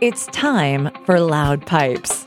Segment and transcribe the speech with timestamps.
[0.00, 2.26] It's time for Loud Pipes,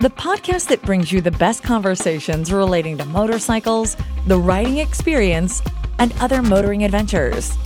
[0.00, 3.96] the podcast that brings you the best conversations relating to motorcycles,
[4.26, 5.62] the riding experience,
[5.98, 7.56] and other motoring adventures.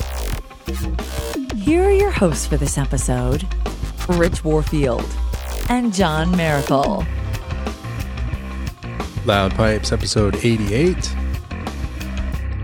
[1.56, 3.44] Here are your hosts for this episode
[4.08, 5.04] Rich Warfield
[5.68, 7.04] and John Miracle.
[9.26, 11.16] Loud Pipes, episode 88.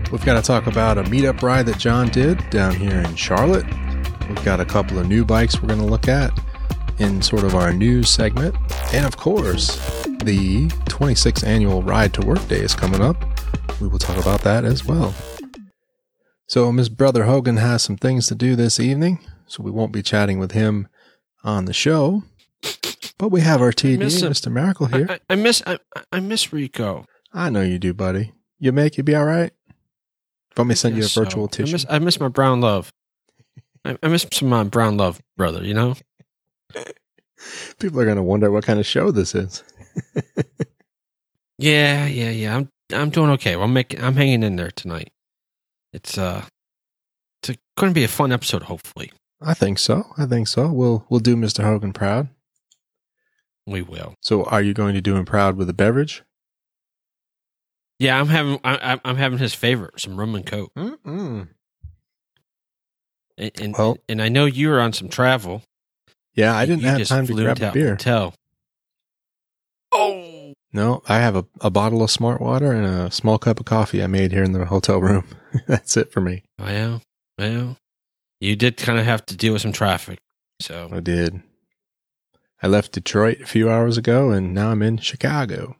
[0.09, 3.65] We've got to talk about a meetup ride that John did down here in Charlotte.
[4.29, 6.31] We've got a couple of new bikes we're going to look at
[6.99, 8.55] in sort of our news segment.
[8.93, 9.75] And of course,
[10.23, 13.23] the 26th annual Ride to Work Day is coming up.
[13.79, 15.13] We will talk about that as well.
[16.47, 20.01] So, Miss Brother Hogan has some things to do this evening, so we won't be
[20.01, 20.87] chatting with him
[21.43, 22.23] on the show.
[23.17, 23.97] But we have our TD.
[23.97, 24.51] Mr.
[24.51, 25.07] Miracle here.
[25.09, 25.77] I, I, I miss I,
[26.11, 27.05] I miss Rico.
[27.33, 28.31] I know you do, buddy.
[28.59, 29.51] You make you be all right.
[30.55, 31.23] Want me send you a Guess so.
[31.23, 31.69] virtual tissue?
[31.69, 32.91] I miss I miss my brown love.
[33.85, 35.63] I, miss some my brown love brother.
[35.63, 35.95] You know.
[37.79, 39.63] People are going to wonder what kind of show this is.
[41.59, 42.55] Yeah, yeah, yeah.
[42.55, 43.53] I'm I'm doing okay.
[43.55, 45.11] I'm making I'm hanging in there tonight.
[45.91, 46.45] It's uh,
[47.41, 48.61] it's going to be a fun episode.
[48.61, 50.05] Hopefully, I think so.
[50.19, 50.71] I think so.
[50.71, 51.63] We'll we'll do Mr.
[51.63, 52.29] Hogan proud.
[53.65, 54.13] we will.
[54.21, 56.21] So, are you going to do him proud with a beverage?
[57.97, 60.71] Yeah, I'm having I, I'm- I'm having his favorite, some rum and coke.
[60.77, 61.47] Mm-mm.
[63.39, 65.63] And and, Well- and I know you were on some travel.
[66.37, 67.89] Yeah, I didn't You have time to flew grab a beer.
[67.91, 68.33] Hotel.
[69.91, 73.65] Oh, No, I have a, a bottle of smart water and a small cup of
[73.65, 75.25] coffee I made here in the hotel room.
[75.67, 76.43] That's it for me.
[76.59, 77.01] well,
[77.37, 77.77] well,
[78.39, 80.19] you did kind of have to deal with some traffic.
[80.61, 81.41] So I did.
[82.61, 85.75] I left Detroit a few hours ago and now I'm in Chicago.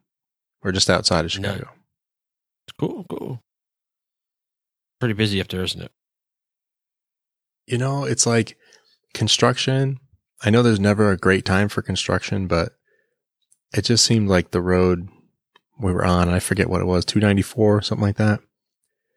[0.64, 1.52] Or just outside of No.
[1.53, 1.69] Chicago.
[2.80, 3.39] cool, cool.
[4.99, 5.92] Pretty busy up there, isn't it?
[7.67, 8.58] You know, it's like
[9.14, 9.99] construction.
[10.43, 12.73] I know there's never a great time for construction, but
[13.73, 15.09] it just seemed like the road
[15.80, 18.39] we were on, I forget what it was, 294, something like that,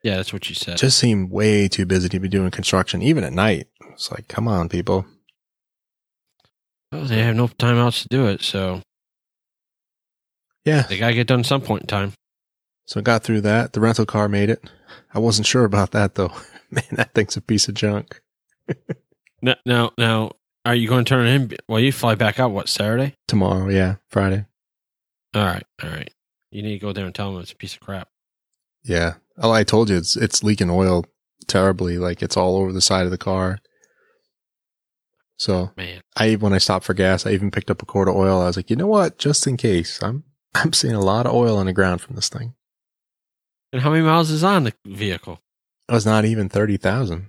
[0.03, 0.77] Yeah, that's what you said.
[0.79, 3.69] just seemed way too busy to be doing construction, even at night.
[3.93, 5.07] It's like, come on, people.
[6.93, 8.83] Well, they have no time else to do it, so
[10.65, 10.83] Yeah.
[10.83, 12.13] they gotta get done some point in time.
[12.87, 13.73] So I got through that.
[13.73, 14.69] The rental car made it.
[15.15, 16.33] I wasn't sure about that though.
[16.71, 18.21] Man, that thing's a piece of junk.
[19.43, 20.33] Now, now, now,
[20.65, 21.57] are you going to turn it in?
[21.69, 23.15] Well, you fly back out what Saturday?
[23.29, 24.45] Tomorrow, yeah, Friday.
[25.35, 26.13] All right, all right.
[26.51, 28.09] You need to go there and tell them it's a piece of crap.
[28.85, 29.15] Yeah.
[29.39, 31.05] Oh, I told you it's it's leaking oil
[31.47, 31.97] terribly.
[31.99, 33.59] Like it's all over the side of the car.
[35.39, 38.17] So Man, I when I stopped for gas, I even picked up a quart of
[38.17, 38.41] oil.
[38.43, 39.17] I was like, you know what?
[39.19, 42.29] Just in case, I'm I'm seeing a lot of oil on the ground from this
[42.29, 42.55] thing.
[43.73, 45.41] and how many miles is on the vehicle?
[45.89, 47.29] It was not even thirty thousand.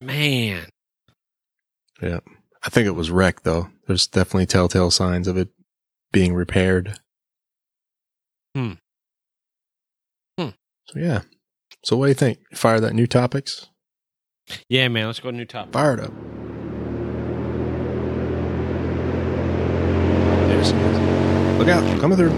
[0.00, 0.66] Man,
[2.02, 2.18] Yeah,
[2.64, 3.68] I think it was wrecked though.
[3.86, 5.48] There's definitely telltale signs of it
[6.12, 6.98] being repaired.
[8.54, 8.72] Hmm.
[10.38, 10.48] Hmm.
[10.86, 11.22] So yeah.
[11.84, 12.38] So what do you think?
[12.54, 13.68] Fire that new topics.
[14.68, 15.06] yeah, man.
[15.06, 15.72] Let's go to new topic.
[15.72, 16.12] Fire it up.
[20.48, 21.58] There she is.
[21.58, 22.32] Look out, coming through.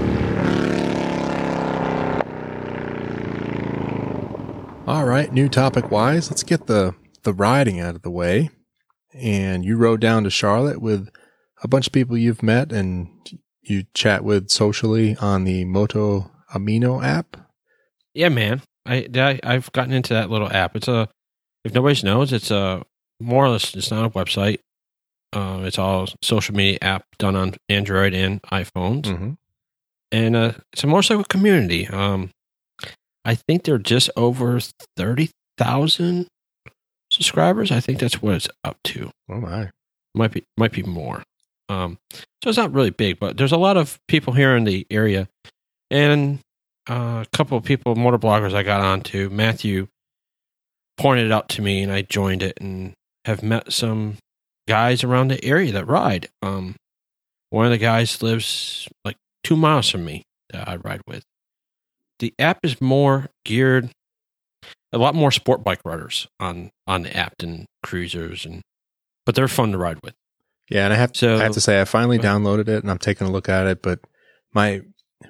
[4.86, 8.50] All right, new topic wise, let's get the the riding out of the way.
[9.14, 11.08] And you rode down to Charlotte with
[11.62, 13.08] a bunch of people you've met and
[13.62, 17.36] you chat with socially on the Moto Amino app.
[18.12, 18.62] Yeah, man.
[18.86, 20.76] I, I I've gotten into that little app.
[20.76, 21.08] It's a
[21.64, 22.82] if nobody knows, it's a
[23.20, 24.58] more or less it's not a website.
[25.32, 29.30] Uh, it's all social media app done on Android and iPhones, Mm-hmm.
[30.12, 31.88] and uh, it's more so a motorcycle community.
[31.88, 32.30] Um,
[33.24, 34.60] I think they're just over
[34.96, 36.26] thirty thousand
[37.14, 37.70] subscribers.
[37.70, 39.10] I think that's what it's up to.
[39.28, 39.70] Oh my.
[40.14, 41.22] Might be might be more.
[41.68, 44.86] Um, so it's not really big, but there's a lot of people here in the
[44.90, 45.28] area,
[45.90, 46.40] and
[46.88, 49.30] uh, a couple of people, motor bloggers, I got onto.
[49.30, 49.88] Matthew
[50.98, 52.92] pointed it out to me, and I joined it, and
[53.24, 54.18] have met some
[54.68, 56.28] guys around the area that ride.
[56.42, 56.76] Um,
[57.50, 61.24] one of the guys lives like two miles from me that I ride with.
[62.18, 63.90] The app is more geared,
[64.94, 68.62] a lot more sport bike riders on on the app than cruisers, and
[69.26, 70.14] but they're fun to ride with.
[70.70, 72.98] Yeah, and I have So I have to say I finally downloaded it and I'm
[72.98, 74.00] taking a look at it, but
[74.54, 74.82] my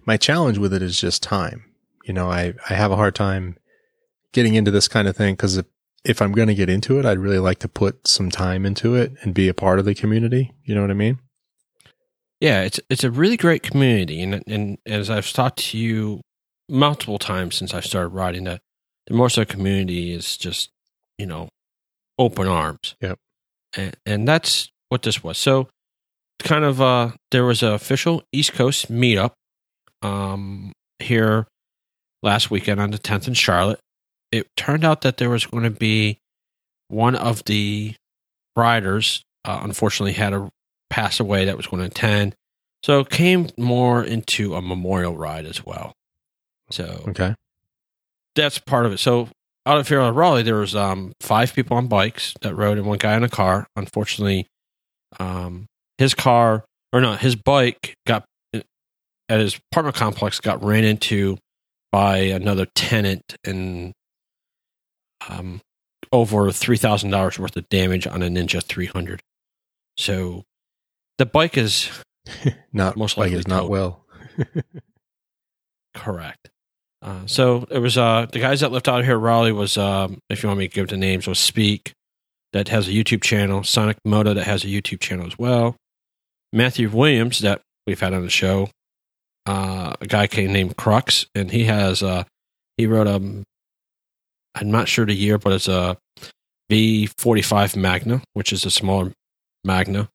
[0.05, 1.65] my challenge with it is just time.
[2.05, 3.57] You know, I I have a hard time
[4.33, 5.67] getting into this kind of thing because if,
[6.05, 8.95] if I'm going to get into it, I'd really like to put some time into
[8.95, 10.53] it and be a part of the community.
[10.65, 11.19] You know what I mean?
[12.41, 16.21] Yeah, it's it's a really great community, and and as I've talked to you
[16.69, 18.61] multiple times since I started riding, the
[19.07, 20.71] the motorcycle community is just
[21.19, 21.49] you know
[22.19, 22.95] open arms.
[23.01, 23.19] Yep.
[23.77, 25.39] and, and that's what this was.
[25.39, 25.69] So
[26.41, 29.33] kind of uh, there was an official East Coast meetup
[30.03, 31.47] um, here
[32.23, 33.81] last weekend on the 10th in Charlotte.
[34.31, 36.19] It turned out that there was going to be
[36.89, 37.95] one of the
[38.57, 40.51] riders, uh, unfortunately, had a
[40.91, 42.35] pass away that was going to attend.
[42.83, 45.93] So it came more into a memorial ride as well.
[46.71, 47.35] So Okay.
[48.35, 48.99] That's part of it.
[48.99, 49.29] So
[49.67, 52.87] out of here at Raleigh, there was um, five people on bikes that rode and
[52.87, 53.67] one guy in a car.
[53.77, 54.47] Unfortunately,
[55.19, 55.67] um,
[55.99, 58.25] his car or no, his bike got
[59.29, 61.39] at his apartment complex got ran into
[61.91, 63.93] by another tenant and
[65.29, 65.61] um,
[66.13, 69.21] over three thousand dollars worth of damage on a Ninja three hundred.
[69.97, 70.45] So
[71.19, 71.91] the bike is
[72.73, 74.05] Not Most likely is not well.
[75.95, 76.51] Correct.
[77.05, 80.43] Uh, so it was uh, the guys that left out here Raleigh was um, if
[80.43, 81.93] you want me to give the names was Speak
[82.55, 85.77] that has a YouTube channel, Sonic Moto that has a YouTube channel as well,
[86.51, 88.71] Matthew Williams that we've had on the show,
[89.45, 92.25] uh, a guy named Crux and he has uh,
[92.79, 93.17] he wrote a
[94.55, 95.99] I'm not sure the year but it's a
[96.73, 99.13] V45 Magna which is a smaller
[99.63, 100.09] Magna,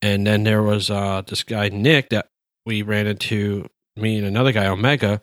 [0.00, 2.28] and then there was uh, this guy Nick that
[2.64, 3.66] we ran into
[3.96, 5.20] me and another guy Omega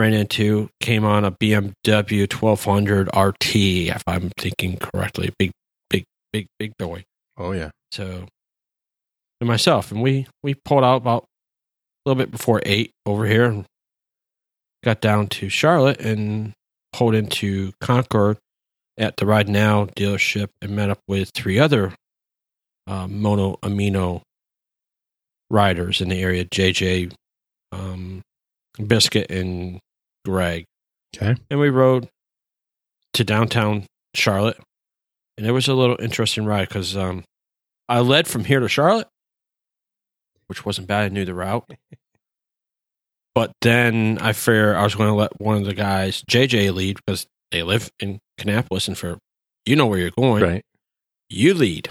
[0.00, 5.52] ran into came on a BMW 1200 RT if I'm thinking correctly big
[5.90, 7.04] big big big boy
[7.36, 7.70] Oh yeah.
[7.92, 8.26] so
[9.40, 13.44] and myself and we we pulled out about a little bit before 8 over here
[13.44, 13.66] and
[14.82, 16.52] got down to Charlotte and
[16.94, 18.38] pulled into Concord
[18.96, 21.92] at the Ride Now dealership and met up with three other
[22.86, 24.22] uh, Moto Amino
[25.50, 27.12] riders in the area JJ
[27.72, 28.22] um,
[28.86, 29.78] Biscuit and
[30.24, 30.64] Greg.
[31.16, 31.36] Okay.
[31.50, 32.08] And we rode
[33.14, 34.58] to downtown Charlotte.
[35.36, 37.24] And it was a little interesting ride because um,
[37.88, 39.08] I led from here to Charlotte,
[40.48, 41.04] which wasn't bad.
[41.04, 41.68] I knew the route.
[43.32, 46.96] But then I figured I was going to let one of the guys, JJ, lead
[46.96, 49.18] because they live in Kannapolis and for
[49.64, 50.62] you know where you're going, Right.
[51.28, 51.88] you lead.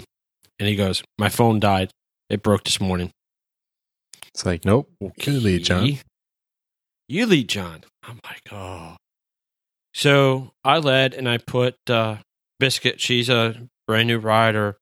[0.59, 1.91] And he goes, My phone died.
[2.29, 3.11] It broke this morning.
[4.27, 4.91] It's like, nope.
[4.99, 5.97] You lead, John.
[7.07, 7.85] You lead, John.
[8.09, 8.95] I'm like, oh.
[9.93, 12.17] So I led and I put uh,
[12.59, 14.77] Biscuit, she's a brand new rider,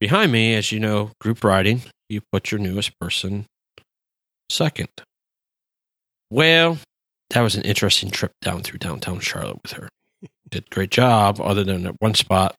[0.00, 0.54] behind me.
[0.54, 3.46] As you know, group riding, you put your newest person
[4.50, 4.88] second.
[6.30, 6.78] Well,
[7.30, 9.88] that was an interesting trip down through downtown Charlotte with her.
[10.48, 12.54] Did great job, other than at one spot.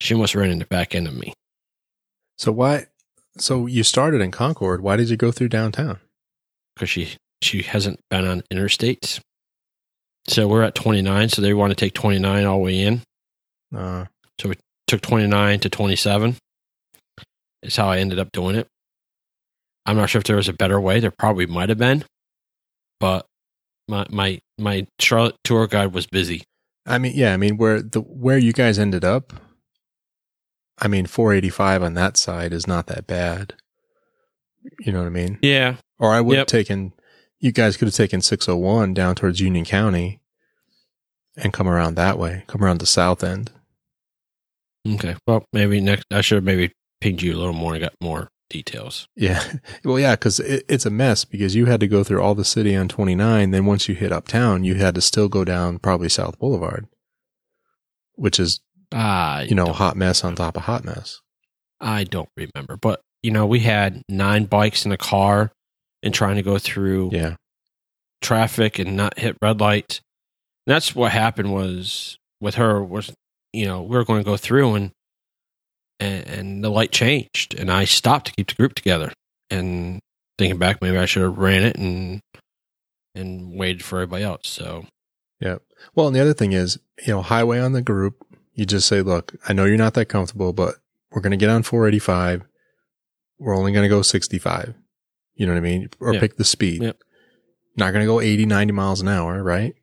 [0.00, 1.32] She almost ran in the back end of me.
[2.38, 2.86] So why?
[3.38, 4.80] So you started in Concord.
[4.82, 6.00] Why did you go through downtown?
[6.76, 9.20] because she she hasn't been on interstates.
[10.28, 13.02] So we're at 29, so they want to take 29 all the way in.
[13.74, 14.06] Uh,
[14.40, 14.54] so we
[14.88, 16.36] Took 29 to 27.
[17.62, 18.68] Is how I ended up doing it.
[19.84, 21.00] I'm not sure if there was a better way.
[21.00, 22.04] There probably might have been,
[23.00, 23.26] but
[23.88, 26.44] my my my Charlotte tour guide was busy.
[26.86, 27.32] I mean, yeah.
[27.32, 29.32] I mean, where the where you guys ended up.
[30.78, 33.54] I mean, 485 on that side is not that bad.
[34.80, 35.38] You know what I mean?
[35.42, 36.40] Yeah, Or I would Yep.
[36.42, 36.92] have taken.
[37.40, 40.20] You guys could have taken 601 down towards Union County,
[41.36, 42.44] and come around that way.
[42.46, 43.50] Come around the south end.
[44.88, 45.16] okay.
[45.26, 46.06] Well, maybe next.
[46.10, 49.06] I should have maybe pinged you a little more and got more details.
[49.16, 49.42] Yeah.
[49.84, 52.44] Well, yeah, because it, it's a mess because you had to go through all the
[52.44, 53.50] city on 29.
[53.50, 56.86] Then once you hit uptown, you had to still go down probably South Boulevard,
[58.14, 58.60] which is,
[58.92, 61.20] Ah, you know, hot mess on top of hot mess.
[61.80, 65.52] I don't remember, but you know, we had nine bikes in a car
[66.06, 67.36] and trying to go through Yeah.
[68.22, 70.00] traffic and not hit red light.
[70.66, 73.12] And that's what happened was with her was
[73.52, 74.92] you know we were going to go through and,
[76.00, 79.12] and and the light changed and I stopped to keep the group together
[79.50, 80.00] and
[80.38, 82.20] thinking back maybe I should have ran it and
[83.14, 84.48] and waited for everybody else.
[84.48, 84.86] So
[85.40, 85.58] Yeah.
[85.94, 89.02] Well, and the other thing is, you know, highway on the group, you just say,
[89.02, 90.76] look, I know you're not that comfortable, but
[91.10, 92.42] we're going to get on 485.
[93.38, 94.74] We're only going to go 65.
[95.36, 95.88] You know what I mean?
[96.00, 96.20] Or Yeah.
[96.20, 96.82] pick the speed.
[96.82, 96.98] Yep.
[97.76, 99.74] Not going to go 80, 90 miles an hour, right?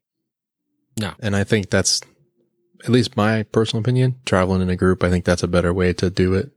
[0.99, 1.13] No.
[1.19, 2.01] And I think that's,
[2.83, 5.93] at least my personal opinion, traveling in a group, I think that's a better way
[5.93, 6.51] to do it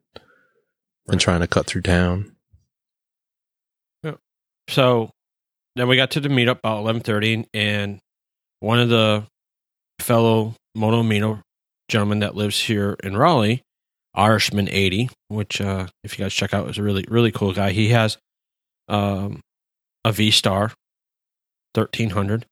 [1.06, 2.32] than trying to cut through town.
[4.68, 5.10] so
[5.76, 8.00] then we got to the meetup about eleven thirty and
[8.60, 9.24] one of the
[10.00, 11.42] fellow Moto Amino
[11.88, 13.62] gentlemen that lives here in Raleigh,
[14.14, 17.70] Irishman eighty, which uh, if you guys check out is a really really cool guy.
[17.70, 18.18] He has
[18.88, 19.40] um,
[20.04, 20.72] a V Star
[21.74, 22.46] thirteen hundred.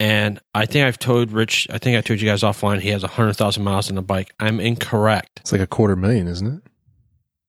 [0.00, 3.02] And I think I've told Rich, I think I told you guys offline, he has
[3.02, 4.32] 100,000 miles on the bike.
[4.38, 5.40] I'm incorrect.
[5.40, 6.62] It's like a quarter million, isn't it?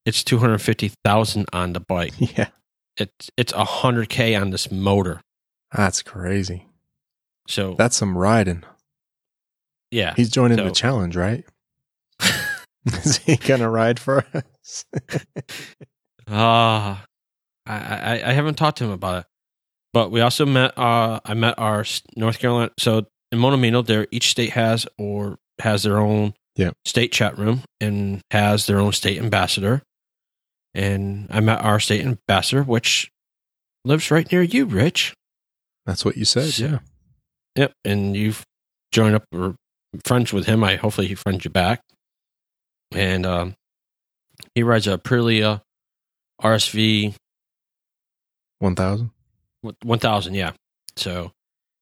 [0.06, 2.14] it's two hundred fifty thousand on the bike.
[2.20, 2.48] Yeah.
[2.98, 5.22] It's it's hundred k on this motor.
[5.72, 6.66] That's crazy.
[7.48, 8.64] So That's some riding.
[9.92, 11.46] yeah, He's joining the challenge, right?
[12.86, 14.86] Is he gonna ride for us?
[16.28, 17.06] Ah,
[17.70, 17.76] I,
[18.24, 19.26] I I haven't talked to him about it,
[19.94, 20.78] but we also met.
[20.78, 21.86] Uh, I met our
[22.16, 22.72] North Carolina.
[22.80, 26.72] So in Moto Amino, there each state has or has their own Yeah.
[26.86, 29.84] state chat room and has their own state ambassador.
[30.74, 33.10] And I met our state ambassador, which
[33.86, 35.14] lives right near you, Rich.
[35.86, 36.50] That's what you said.
[36.54, 36.80] So- Yeah.
[37.56, 38.44] Yep, and you've
[38.92, 39.56] joined up or
[40.06, 40.64] friends with him.
[40.64, 41.82] I hopefully he friends you back.
[42.94, 43.56] And um,
[44.56, 45.62] he rides a Aprilia
[46.42, 47.16] RSV
[48.60, 49.12] One thousand.
[49.84, 50.51] One thousand, yeah.
[50.96, 51.32] So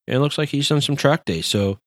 [0.07, 1.46] it looks like he's done some track days.
[1.46, 1.77] So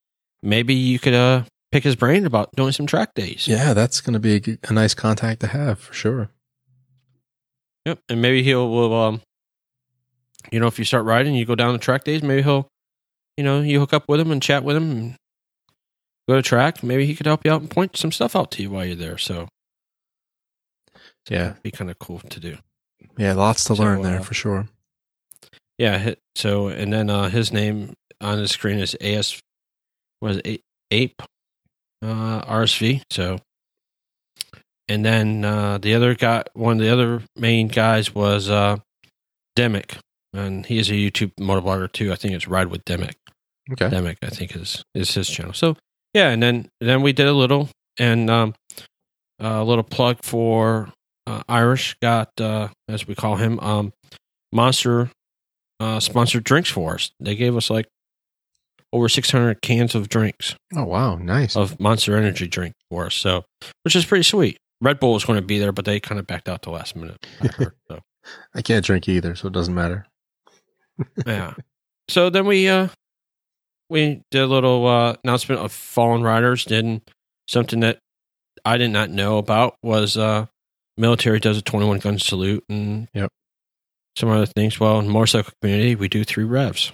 [0.43, 3.47] maybe you could uh pick his brain about doing some track days.
[3.49, 6.31] Yeah, that's gonna be a nice contact to have for sure.
[7.87, 8.01] Yep.
[8.09, 9.21] And maybe he'll will um
[10.51, 12.69] you know, if you start riding, you go down the track days, maybe he'll
[13.37, 15.17] you know, you hook up with him and chat with him and
[16.29, 16.83] go to track.
[16.83, 18.97] Maybe he could help you out and point some stuff out to you while you're
[18.97, 19.19] there.
[19.19, 19.49] So
[21.29, 21.55] Yeah.
[21.63, 22.59] be kind of cool to do.
[23.17, 24.69] Yeah, lots to So, learn there uh, for sure.
[25.81, 26.13] Yeah.
[26.37, 29.41] So and then uh his name on the screen is AS
[30.21, 30.39] was
[30.91, 31.23] Ape
[32.03, 33.01] uh RSV.
[33.11, 33.39] So
[34.89, 38.77] and then uh the other guy one of the other main guys was uh
[39.57, 39.97] Demick.
[40.35, 42.13] And he is a YouTube motoblogger too.
[42.13, 43.15] I think it's Ride with Demick.
[43.73, 43.89] Okay.
[43.89, 45.55] Demick, I think is is his channel.
[45.55, 45.79] So
[46.13, 48.55] yeah, and then then we did a little and um
[49.39, 50.93] a little plug for
[51.27, 53.95] uh, Irish got uh as we call him um
[54.53, 55.11] Monster
[55.81, 57.11] uh sponsored drinks for us.
[57.19, 57.87] They gave us like
[58.93, 61.57] over 600 cans of drinks Oh wow, nice.
[61.57, 63.15] of Monster Energy drink for us.
[63.15, 63.45] So
[63.83, 64.59] which is pretty sweet.
[64.83, 66.97] Red Bull was going to be there, but they kind of backed out the last
[66.97, 67.25] minute.
[67.43, 68.01] I heard, so
[68.55, 70.07] I can't drink either, so it doesn't matter.
[71.27, 71.55] yeah.
[72.09, 72.89] So then we uh
[73.89, 76.65] we did a little uh announcement of Fallen Riders.
[76.65, 77.03] Did
[77.49, 77.99] something that
[78.65, 80.47] I did not know about was uh
[80.97, 83.31] military does a twenty one gun salute and Yep.
[84.17, 84.79] Some other things.
[84.81, 86.93] Well, in motorcycle community, we do three revs.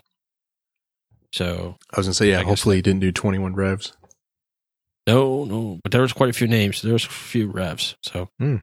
[1.32, 2.40] So I was gonna say, yeah.
[2.40, 3.92] I hopefully, he didn't do twenty-one revs.
[5.06, 6.82] no, no, but there was quite a few names.
[6.82, 7.96] There was a few revs.
[8.02, 8.28] So.
[8.38, 8.56] Hmm.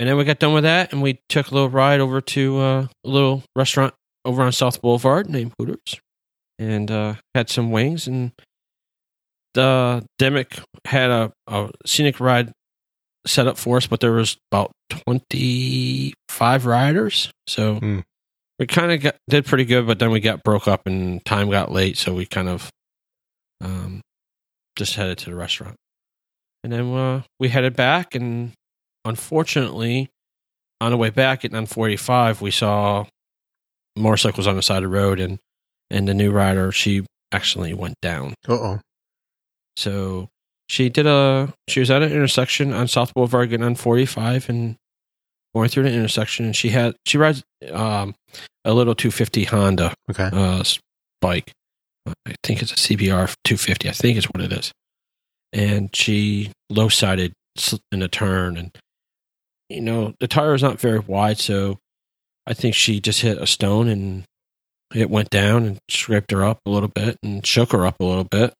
[0.00, 2.58] And then we got done with that, and we took a little ride over to
[2.58, 3.94] uh, a little restaurant
[4.24, 6.00] over on South Boulevard named Hooters,
[6.58, 8.08] and uh, had some wings.
[8.08, 8.32] And
[9.54, 12.52] the Demick had a, a scenic ride
[13.26, 18.00] set up for us, but there was about twenty five riders, so Hmm.
[18.58, 19.86] we kind of got did pretty good.
[19.86, 22.70] But then we got broke up, and time got late, so we kind of
[23.60, 24.00] um,
[24.76, 25.76] just headed to the restaurant.
[26.62, 28.52] And then uh, we headed back, and
[29.04, 30.08] unfortunately,
[30.80, 33.04] on the way back at 945, we saw
[33.96, 35.38] motorcycles on the side of the road, and
[35.90, 38.34] and the new rider she actually went down.
[38.48, 38.80] Uh oh.
[39.76, 40.28] So
[40.74, 44.76] she did a she was at an intersection on South Boulevard getting on 45 and
[45.54, 48.14] going through an intersection, and she had she rides um,
[48.64, 50.28] a little 250 Honda Okay.
[50.32, 50.64] uh,
[51.20, 51.52] bike.
[52.26, 53.88] I think it's a CBR 250.
[53.88, 54.72] I think is what it is.
[55.52, 57.32] And she low sided
[57.92, 58.76] in a turn, and
[59.68, 61.78] you know the tire is not very wide, so
[62.46, 64.24] I think she just hit a stone and
[64.94, 68.04] it went down and scraped her up a little bit and shook her up a
[68.04, 68.52] little bit.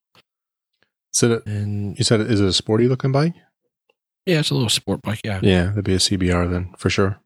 [1.14, 3.35] So that- And you said, is it a sporty looking bike?
[4.26, 5.21] yeah, it's a little sport bike.
[5.25, 7.18] Yeah, Yeah, that'd be a CBR then for sure.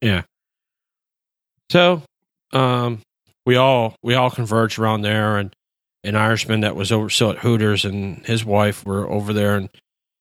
[0.00, 0.22] Yeah.
[1.70, 2.02] So,
[2.52, 3.00] um,
[3.46, 5.54] we all we all converged around there, and
[6.04, 9.68] an Irishman that was over still at Hooters and his wife were over there, and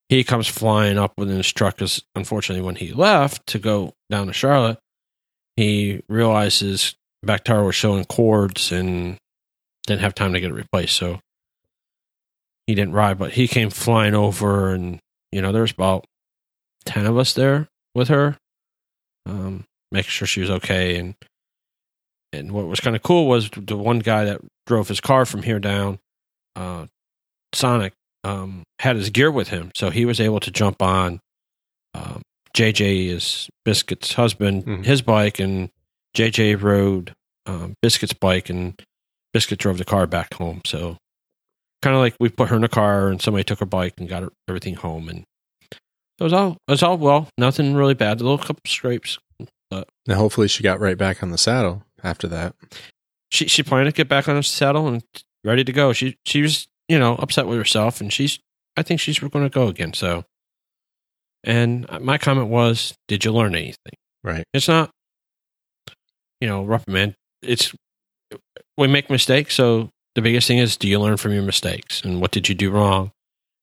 [0.09, 1.75] he comes flying up within his truck.
[1.75, 4.79] Because unfortunately, when he left to go down to Charlotte,
[5.55, 9.17] he realizes back tire was showing cords and
[9.85, 10.95] didn't have time to get it replaced.
[10.95, 11.19] So
[12.71, 14.99] he didn't ride, but he came flying over, and
[15.31, 16.05] you know, there's about
[16.85, 18.37] ten of us there with her,
[19.25, 20.97] um, making sure she was okay.
[20.97, 21.15] And
[22.33, 25.43] and what was kind of cool was the one guy that drove his car from
[25.43, 25.99] here down,
[26.55, 26.85] uh,
[27.53, 31.19] Sonic, um, had his gear with him, so he was able to jump on.
[31.93, 32.21] Um,
[32.55, 34.85] JJ is Biscuit's husband, Mhm.
[34.85, 35.69] his bike, and
[36.15, 37.13] JJ rode
[37.47, 38.79] um, Biscuit's bike, and
[39.33, 40.61] Biscuit drove the car back home.
[40.65, 40.97] So
[41.81, 44.07] kind of like we put her in a car, and somebody took her bike and
[44.07, 45.25] got her, everything home, and
[45.71, 47.27] it was all it was all well.
[47.37, 48.21] Nothing really bad.
[48.21, 49.17] A little couple scrapes.
[49.71, 52.55] Now, hopefully, she got right back on the saddle after that.
[53.29, 55.03] She she planned to get back on the saddle and
[55.43, 55.93] ready to go.
[55.93, 58.39] She she was you know upset with herself, and she's
[58.77, 59.93] I think she's going to go again.
[59.93, 60.25] So
[61.43, 63.93] And my comment was, did you learn anything?
[64.23, 64.43] Right.
[64.53, 64.91] It's not,
[66.39, 67.15] you know, reprimand.
[67.41, 67.73] It's
[68.77, 72.21] we make mistakes, so the biggest thing is, do you learn from your mistakes and
[72.21, 73.11] what did you do wrong?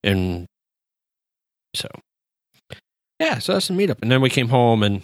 [0.02, 0.46] And
[1.74, 1.88] so,
[3.20, 4.00] yeah, so that's the meetup.
[4.00, 5.02] And then we came home, and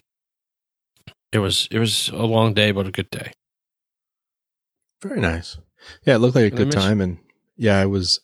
[1.33, 3.33] it was it was a long day, but a good day.
[5.03, 5.59] Very nice.
[6.07, 7.19] Yeah, it looked like a good time, and
[7.57, 8.21] yeah, I was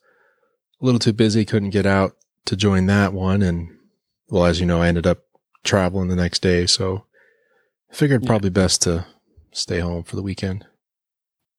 [0.81, 2.13] a little too busy, couldn't get out
[2.47, 3.69] to join that one, and
[4.29, 5.19] well, as you know, I ended up
[5.65, 7.05] traveling the next day, so
[7.91, 8.29] I figured Yeah.
[8.29, 9.07] probably best to
[9.53, 10.65] stay home for the weekend.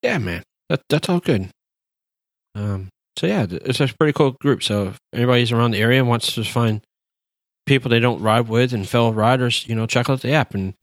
[0.01, 0.41] Yeah, man,
[0.71, 1.49] that that's all good.
[2.55, 4.63] Um, so yeah, it's a pretty cool group.
[4.63, 6.81] So if anybody's around the area and wants to find
[7.65, 10.73] people they don't ride with and fellow riders, you know, check out the app and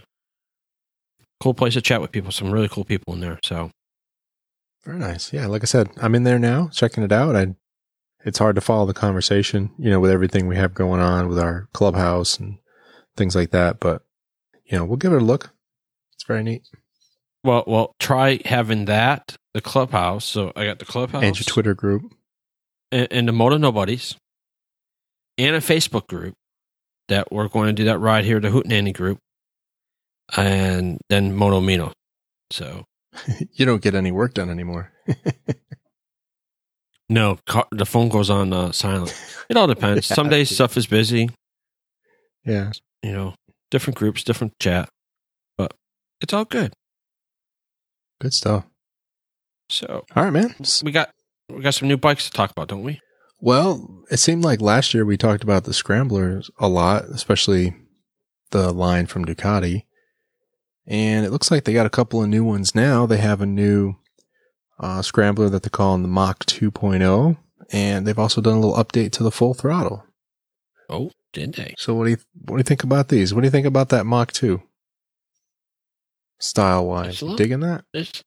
[1.41, 2.31] cool place to chat with people.
[2.31, 3.39] Some really cool people in there.
[3.43, 3.71] So
[4.85, 5.33] Very nice.
[5.33, 7.35] Yeah, like I said, I'm in there now, checking it out.
[7.35, 7.55] I
[8.25, 11.39] it's hard to follow the conversation, you know, with everything we have going on with
[11.39, 12.59] our clubhouse and
[13.17, 14.03] things like that, but
[14.67, 15.51] you know, we'll give it a look.
[16.13, 16.69] It's very neat.
[17.43, 20.25] well, well, try having that the clubhouse.
[20.25, 22.15] So I got the clubhouse And your Twitter group.
[22.93, 24.15] and, and the Moto Nobodies
[25.37, 26.35] and a Facebook group
[27.09, 29.19] that we're going to do that ride here, the Hootenanny group,
[30.37, 31.91] and then Moto Amino.
[32.53, 32.85] So
[33.53, 34.93] you don't get any work done anymore.
[37.09, 39.15] no, ca- the phone goes on uh, silent.
[39.49, 40.07] It all depends.
[40.11, 40.15] Yeah.
[40.15, 41.31] Some days stuff is busy.
[42.45, 42.73] yeah.
[43.03, 43.35] You know,
[43.71, 44.89] different groups, different chat,
[45.57, 45.73] but
[46.21, 46.73] it's all good.
[48.21, 48.65] Good stuff.
[49.69, 50.55] So All right, man.
[50.83, 51.11] we got
[51.49, 53.01] we got some new bikes to talk about, don't we?
[53.41, 57.75] Well, it seemed like last year we talked about the scramblers a lot, especially
[58.51, 59.85] the line from Ducati.
[60.87, 63.05] And it looks like they got a couple of new ones now.
[63.07, 63.95] They have a new
[64.81, 67.37] uh, scrambler that they're calling the Mach 2.0,
[67.71, 70.05] and they've also done a little update to the full throttle.
[70.89, 71.75] Oh, did they?
[71.77, 73.35] So what do you what do you think about these?
[73.35, 74.63] What do you think about that Mach 2?
[76.41, 77.85] Style wise, It's a little- digging that?
[77.93, 78.23] It's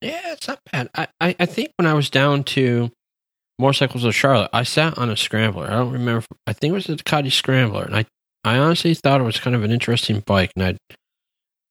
[0.00, 0.88] yeah, it's not bad.
[0.94, 2.90] I, I, I think when I was down to
[3.58, 5.66] motorcycles of Charlotte, I sat on a scrambler.
[5.66, 6.24] I don't remember.
[6.46, 8.04] I think it was the Ducati Scrambler, and I
[8.44, 10.76] I honestly thought it was kind of an interesting bike, and I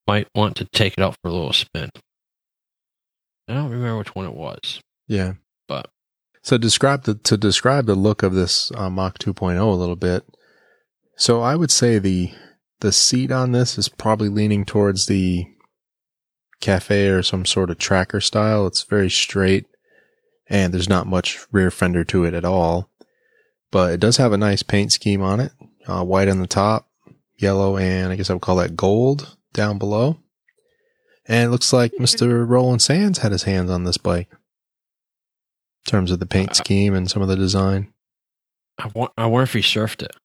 [0.08, 1.90] might want to take it out for a little spin.
[3.48, 5.34] I don't remember which one it was, Yeah.
[5.68, 5.90] but
[6.44, 10.24] So describe the to describe the look of this uh, Mach 2.0 a little bit.
[11.18, 12.32] So I would say the
[12.82, 15.46] the seat on this is probably leaning towards the
[16.60, 18.68] cafe or some sort of tracker style.
[18.68, 19.66] It's very straight
[20.48, 22.90] and there's not much rear fender to it at all.
[23.72, 25.52] But it does have a nice paint scheme on it.
[25.88, 26.88] Uh, white on the top,
[27.38, 30.18] yellow and I guess I would call that gold down below.
[31.28, 32.48] And it looks like Mr.
[32.48, 36.94] Roland Sands had his hands on this bike in terms of the paint Uh, scheme
[36.96, 37.94] and some of the design.
[38.80, 40.16] I, wa- I wonder if he surfed it.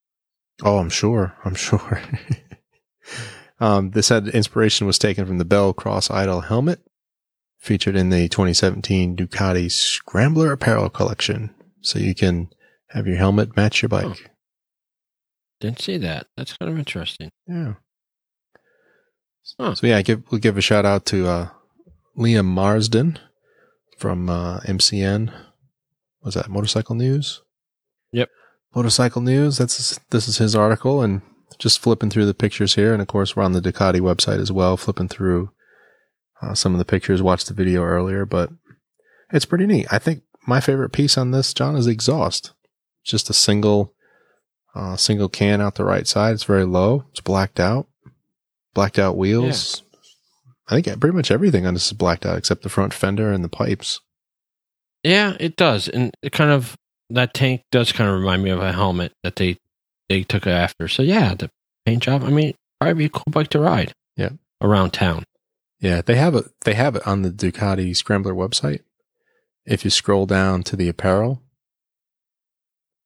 [0.62, 1.34] Oh, I'm sure.
[1.44, 2.00] I'm sure.
[3.60, 6.80] Um, this had inspiration was taken from the Bell Cross Idol helmet
[7.58, 11.54] featured in the 2017 Ducati Scrambler apparel collection.
[11.80, 12.48] So you can
[12.90, 14.04] have your helmet match your bike.
[14.04, 14.28] Huh.
[15.60, 16.26] Didn't see that.
[16.36, 17.30] That's kind of interesting.
[17.46, 17.74] Yeah.
[19.58, 19.74] Huh.
[19.74, 21.48] So yeah, give, we'll give a shout out to, uh,
[22.18, 23.18] Liam Marsden
[23.98, 25.32] from, uh, MCN.
[26.22, 27.42] Was that Motorcycle News?
[28.12, 28.30] Yep.
[28.74, 29.58] Motorcycle News.
[29.58, 31.22] That's, this is his article and
[31.58, 32.92] just flipping through the pictures here.
[32.92, 35.50] And of course, we're on the Ducati website as well, flipping through,
[36.42, 38.50] uh, some of the pictures, watched the video earlier, but
[39.32, 39.86] it's pretty neat.
[39.90, 42.52] I think my favorite piece on this, John, is the exhaust.
[43.04, 43.92] Just a single,
[44.74, 46.34] uh, single can out the right side.
[46.34, 47.04] It's very low.
[47.10, 47.86] It's blacked out.
[48.74, 49.82] Blacked out wheels.
[50.68, 53.44] I think pretty much everything on this is blacked out except the front fender and
[53.44, 54.00] the pipes.
[55.02, 56.76] Yeah, it does, and it kind of
[57.10, 59.58] that tank does kind of remind me of a helmet that they
[60.08, 60.88] they took it after.
[60.88, 61.50] So yeah, the
[61.86, 62.22] paint job.
[62.24, 63.92] I mean, probably be a cool bike to ride.
[64.16, 64.30] Yeah.
[64.60, 65.24] around town.
[65.80, 66.46] Yeah, they have it.
[66.64, 68.80] They have it on the Ducati Scrambler website.
[69.66, 71.42] If you scroll down to the apparel,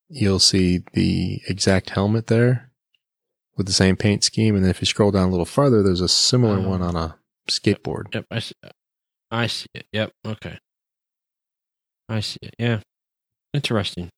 [0.09, 2.71] you'll see the exact helmet there
[3.57, 4.55] with the same paint scheme.
[4.55, 6.69] And then if you scroll down a little farther, there's a similar Oh.
[6.69, 7.17] one on a
[7.51, 8.15] skateboard.
[8.15, 8.55] Yep, I see.
[9.31, 9.87] I see it.
[9.93, 10.13] Yep.
[10.27, 10.59] Okay.
[12.09, 12.55] I see it.
[12.59, 12.81] Yeah.
[13.53, 14.09] Interesting.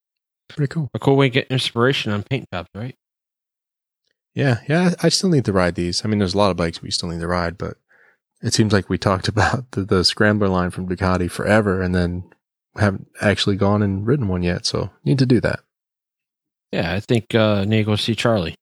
[0.57, 0.91] Pretty cool.
[0.95, 2.97] A cool way to get inspiration on paint jobs, right?
[4.35, 4.95] Yeah, yeah.
[5.03, 6.05] I still need to ride these.
[6.05, 7.77] I mean, there's a lot of bikes we still need to ride, but
[8.43, 12.25] it seems like we talked about the, the Scrambler line from Ducati forever, and then
[12.77, 14.65] haven't actually gone and ridden one yet.
[14.67, 15.61] So need to do that,
[16.73, 18.55] Yeah, I think uh, need to go see Charlie.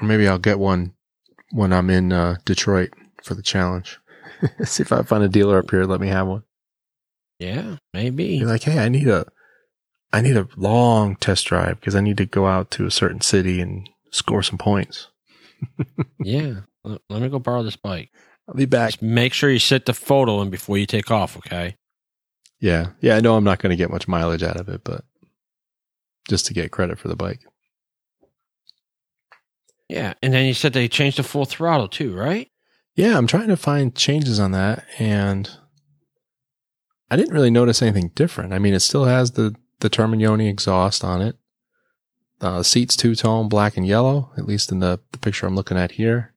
[0.00, 0.94] or maybe I'll get one
[1.52, 2.90] when I'm in uh, Detroit
[3.22, 3.98] for the challenge.
[4.64, 5.84] See if I find a dealer up here.
[5.84, 6.42] Let me have one.
[7.38, 8.38] Yeah, maybe.
[8.40, 9.26] Be like, hey, I need a,
[10.12, 13.20] I need a long test drive because I need to go out to a certain
[13.20, 15.08] city and score some points.
[16.20, 16.60] yeah.
[16.84, 18.10] Let let me go borrow this bike.
[18.48, 18.90] I'll be back.
[18.90, 21.76] Just make sure you set the photo in before you take off, okay?
[22.58, 22.88] Yeah.
[23.00, 25.04] Yeah, I know I'm not going to get much mileage out of it, but
[26.28, 27.40] just to get credit for the bike.
[29.88, 30.14] Yeah.
[30.22, 32.48] And then you said they changed the full throttle too, right?
[32.96, 35.50] Yeah, I'm trying to find changes on that and
[37.10, 38.52] I didn't really notice anything different.
[38.52, 41.36] I mean, it still has the the Termignoni exhaust on it.
[42.40, 45.56] Uh, the seats two tone, black and yellow, at least in the, the picture I'm
[45.56, 46.34] looking at here.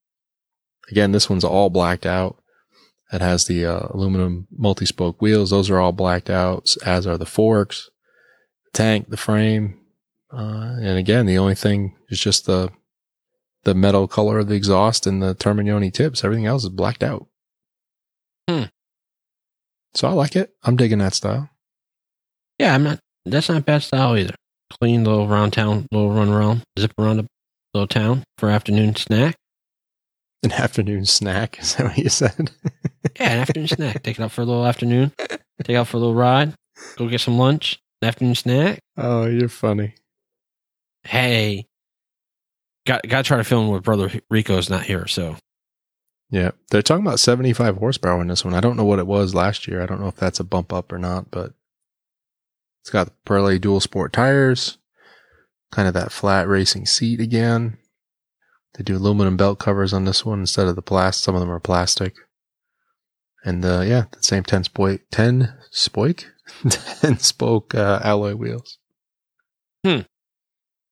[0.92, 2.38] Again, this one's all blacked out.
[3.12, 7.18] It has the uh, aluminum multi spoke wheels; those are all blacked out, as are
[7.18, 7.90] the forks,
[8.66, 9.84] the tank, the frame,
[10.34, 12.72] uh, and again, the only thing is just the
[13.64, 16.24] the metal color of the exhaust and the Termignoni tips.
[16.24, 17.28] Everything else is blacked out.
[18.50, 18.64] Hmm.
[19.94, 20.54] So I like it.
[20.64, 21.50] I'm digging that style.
[22.58, 23.00] Yeah, I'm not.
[23.26, 24.36] That's not bad style either.
[24.80, 27.26] Clean little round town, little run around, zip around a
[27.74, 29.36] little town for afternoon snack.
[30.44, 31.58] An afternoon snack.
[31.62, 32.52] Is that what you said?
[33.20, 34.02] Yeah, an afternoon snack.
[34.02, 35.12] Take it out for a little afternoon.
[35.64, 36.54] Take out for a little ride.
[36.96, 37.80] Go get some lunch.
[38.02, 38.80] An afternoon snack.
[38.98, 39.94] oh, you're funny.
[41.04, 41.68] Hey,
[42.88, 45.06] got got to try to film with brother Rico's not here.
[45.06, 45.36] So
[46.32, 46.52] Yeah.
[46.72, 48.54] They're talking about 75 horsepower in this one.
[48.56, 49.84] I don't know what it was last year.
[49.84, 51.54] I don't know if that's a bump up or not, but
[52.84, 54.78] it's got the Pirelli dual sport tires,
[55.72, 57.78] kind of that flat racing seat again.
[58.74, 61.24] They do aluminum belt covers on this one instead of the plastic.
[61.24, 62.14] Some of them are plastic.
[63.46, 66.26] And, uh, yeah, the same 10 spoke, 10 spoke,
[66.70, 68.80] 10 spoke, uh, alloy wheels.
[69.86, 70.02] Hmm.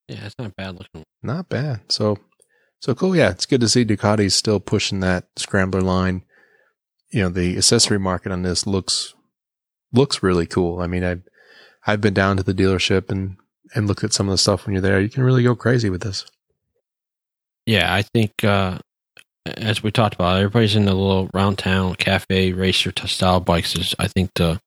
[0.07, 1.03] Yeah, it's not bad looking.
[1.21, 1.81] Not bad.
[1.89, 2.17] So,
[2.79, 3.17] so cool.
[3.17, 3.31] Yeah.
[3.31, 6.23] It's good to see Ducati's still pushing that scrambler line.
[7.09, 9.13] You know, the accessory market on this looks,
[9.91, 10.79] looks really cool.
[10.79, 11.17] I mean, I,
[11.85, 13.37] I've been down to the dealership and,
[13.73, 15.01] and looked at some of the stuff when you're there.
[15.01, 16.25] You can really go crazy with this.
[17.65, 18.79] Yeah, I think uh,
[19.45, 23.75] as we talked about, everybody's in the little round town cafe racer style bikes.
[23.75, 24.59] Is I think the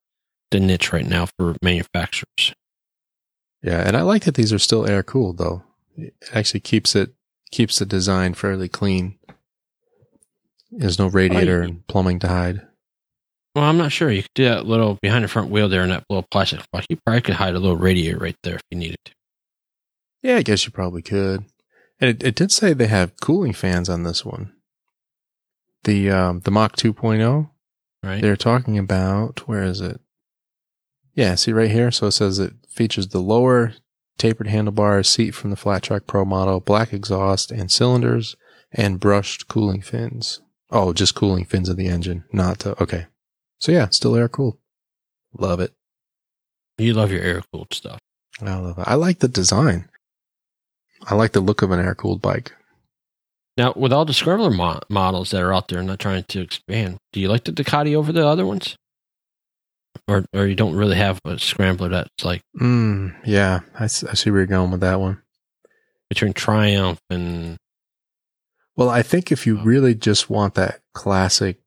[0.50, 2.54] the niche right now for manufacturers.
[3.62, 3.80] Yeah.
[3.86, 5.64] And I like that these are still air cooled though.
[5.96, 7.14] It actually keeps it,
[7.50, 9.18] keeps the design fairly clean.
[10.70, 12.62] There's no radiator you- and plumbing to hide.
[13.54, 14.10] Well, I'm not sure.
[14.10, 16.86] You could do that little behind the front wheel there in that little plastic box.
[16.88, 19.12] You probably could hide a little radiator right there if you needed to.
[20.22, 21.44] Yeah, I guess you probably could.
[22.00, 24.52] And it, it did say they have cooling fans on this one.
[25.84, 27.50] The um, the Mach 2.0,
[28.02, 28.20] Right?
[28.20, 30.00] they're talking about where is it?
[31.14, 31.90] Yeah, see right here.
[31.90, 33.74] So it says it features the lower
[34.18, 38.34] tapered handlebars, seat from the Flat Track Pro model, black exhaust and cylinders,
[38.72, 40.40] and brushed cooling fins.
[40.70, 43.06] Oh, just cooling fins of the engine, not to, okay.
[43.60, 44.58] So yeah, still air cooled.
[45.38, 45.72] Love it.
[46.78, 47.98] You love your air cooled stuff.
[48.42, 48.84] I love it.
[48.86, 49.88] I like the design.
[51.06, 52.52] I like the look of an air cooled bike.
[53.56, 56.40] Now, with all the scrambler mo- models that are out there, I'm not trying to
[56.40, 56.98] expand.
[57.12, 58.74] Do you like the Ducati over the other ones,
[60.08, 64.40] or or you don't really have a scrambler that's like Mm, yeah, I see where
[64.40, 65.22] you're going with that one.
[66.10, 67.56] between Triumph and
[68.76, 69.62] Well, I think if you Oh.
[69.64, 71.60] really just want that classic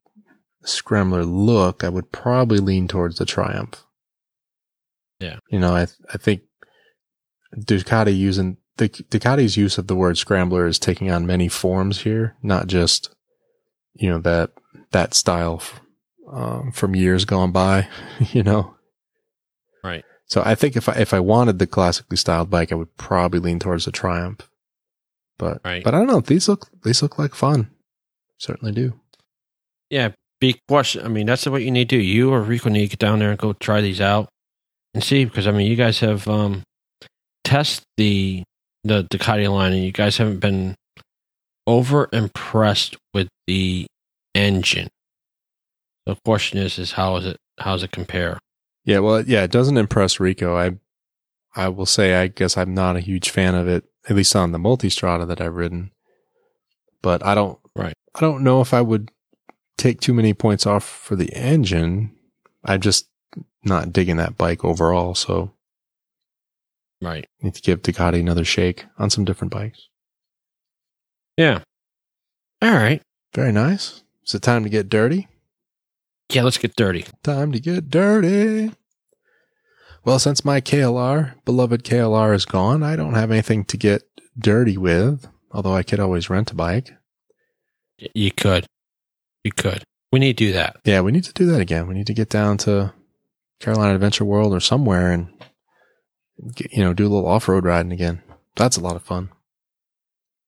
[0.64, 3.84] Scrambler look, I would probably lean towards the Triumph.
[5.20, 5.38] Yeah.
[5.50, 6.42] You know, I th- I think
[7.56, 12.36] Ducati using the Ducati's use of the word Scrambler is taking on many forms here,
[12.42, 13.14] not just
[13.94, 14.50] you know that
[14.92, 15.62] that style
[16.32, 17.88] um, from years gone by.
[18.32, 18.74] You know,
[19.82, 20.04] right.
[20.26, 23.40] So I think if I if I wanted the classically styled bike, I would probably
[23.40, 24.48] lean towards the Triumph.
[25.38, 25.82] But Right.
[25.84, 26.20] but I don't know.
[26.20, 27.70] These look these look like fun.
[28.38, 29.00] Certainly do.
[29.88, 31.04] Yeah, be question.
[31.04, 32.02] I mean, that's what you need to do.
[32.02, 34.28] You or Rico need to get down there and go try these out
[34.94, 36.62] and see because I mean, you guys have um
[37.44, 38.42] test the
[38.84, 40.74] the Ducati line and you guys haven't been
[41.66, 43.86] over impressed with the
[44.34, 44.88] engine.
[46.06, 47.36] The question is, is how is it?
[47.58, 48.38] How does it compare?
[48.84, 49.00] Yeah.
[49.00, 49.42] Well, yeah.
[49.42, 50.56] It doesn't impress Rico.
[50.56, 50.78] I
[51.54, 53.84] I will say I guess I'm not a huge fan of it.
[54.08, 55.90] At least on the Multistrada that I've ridden.
[57.02, 57.58] But I don't.
[57.76, 57.94] Right.
[58.14, 59.10] I don't know if I would
[59.78, 62.14] take too many points off for the engine.
[62.64, 63.08] I'm just
[63.64, 65.14] not digging that bike overall.
[65.14, 65.52] So
[67.00, 67.26] Right.
[67.40, 69.88] need to give Ducati another shake on some different bikes.
[71.36, 71.62] Yeah.
[72.60, 73.00] All right.
[73.34, 74.02] Very nice.
[74.26, 75.28] Is it time to get dirty?
[76.30, 76.42] Yeah.
[76.42, 77.06] Let's get dirty.
[77.22, 78.72] Time to get dirty.
[80.04, 84.02] Well, since my KLR, beloved KLR, is gone, I don't have anything to get
[84.38, 86.94] dirty with, although I could always rent a bike.
[88.14, 88.66] You could.
[89.44, 89.82] You could.
[90.12, 90.76] We need to do that.
[90.84, 91.86] Yeah, we need to do that again.
[91.86, 92.92] We need to get down to
[93.60, 95.28] Carolina Adventure World or somewhere and,
[96.54, 98.22] get, you know, do a little off road riding again.
[98.56, 99.30] That's a lot of fun.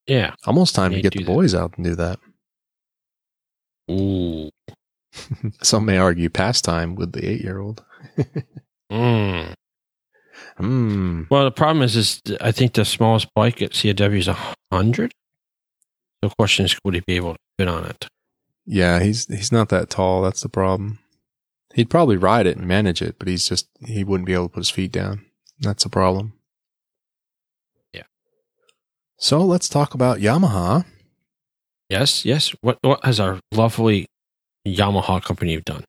[0.07, 0.35] Yeah.
[0.47, 1.33] Almost time to get do the that.
[1.33, 2.19] boys out and do that.
[3.91, 4.51] Ooh.
[5.63, 7.85] Some may argue pastime with the eight year old.
[8.91, 9.55] Mm.
[10.57, 11.23] Hmm.
[11.31, 14.37] Well, the problem is, is I think the smallest bike at CAW is a
[14.73, 15.13] hundred.
[16.23, 18.09] The question is, would he be able to fit on it?
[18.67, 20.23] Yeah, he's he's not that tall.
[20.23, 20.99] That's the problem.
[21.75, 24.55] He'd probably ride it and manage it, but he's just he wouldn't be able to
[24.55, 25.25] put his feet down.
[25.61, 26.35] That's the problem.
[27.93, 28.05] Yeah.
[29.19, 30.85] So let's talk about Yamaha.
[31.89, 32.55] Yes, yes.
[32.61, 34.07] What what has our lovely
[34.67, 35.85] Yamaha company done?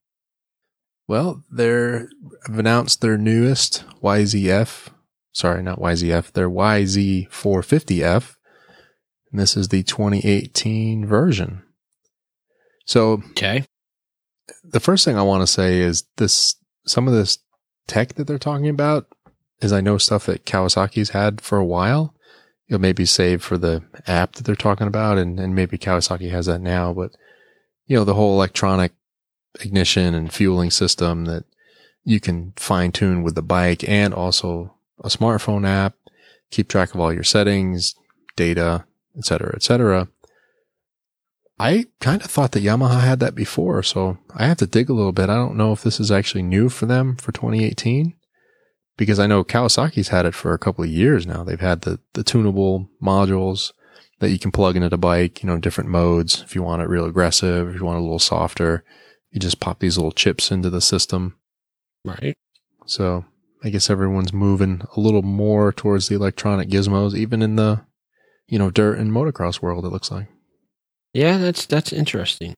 [1.07, 2.09] Well, they're
[2.47, 4.89] have announced their newest YZF.
[5.33, 6.31] Sorry, not YZF.
[6.31, 8.35] Their YZ450F.
[9.31, 11.63] And this is the 2018 version.
[12.91, 13.63] So Okay.
[14.65, 17.37] the first thing I want to say is this some of this
[17.87, 19.07] tech that they're talking about
[19.61, 22.13] is I know stuff that Kawasaki's had for a while.
[22.67, 26.47] You'll maybe save for the app that they're talking about and, and maybe Kawasaki has
[26.47, 27.11] that now, but
[27.85, 28.91] you know, the whole electronic
[29.61, 31.45] ignition and fueling system that
[32.03, 35.93] you can fine tune with the bike and also a smartphone app,
[36.49, 37.95] keep track of all your settings,
[38.35, 38.83] data,
[39.17, 40.09] et cetera, et cetera.
[41.61, 44.93] I kind of thought that Yamaha had that before, so I have to dig a
[44.93, 45.29] little bit.
[45.29, 48.15] I don't know if this is actually new for them for 2018
[48.97, 51.43] because I know Kawasaki's had it for a couple of years now.
[51.43, 53.73] They've had the, the tunable modules
[54.17, 56.41] that you can plug into the bike, you know, different modes.
[56.41, 58.83] If you want it real aggressive, if you want it a little softer,
[59.29, 61.37] you just pop these little chips into the system.
[62.03, 62.35] Right.
[62.87, 63.23] So
[63.63, 67.85] I guess everyone's moving a little more towards the electronic gizmos, even in the,
[68.47, 70.27] you know, dirt and motocross world, it looks like.
[71.13, 72.55] Yeah, that's that's interesting.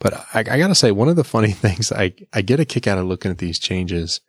[0.00, 2.86] But I, I gotta say, one of the funny things I, I get a kick
[2.86, 4.20] out of looking at these changes.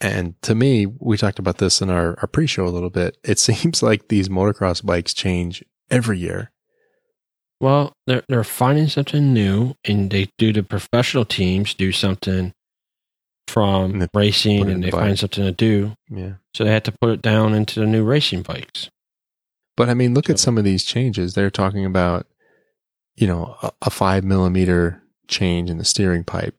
[0.00, 3.18] And to me, we talked about this in our, our pre-show a little bit.
[3.24, 6.52] It seems like these motocross bikes change every year.
[7.60, 12.52] Well, they're they're finding something new, and they do the professional teams do something
[13.48, 15.94] from And racing, put it in and the they find something to do.
[16.08, 16.34] Yeah.
[16.54, 18.90] So they had to put it down into the new racing bikes.
[19.78, 21.34] But I mean, look at some of these changes.
[21.34, 22.26] They're talking about,
[23.14, 26.56] you know, a, a five millimeter change in the steering pipe,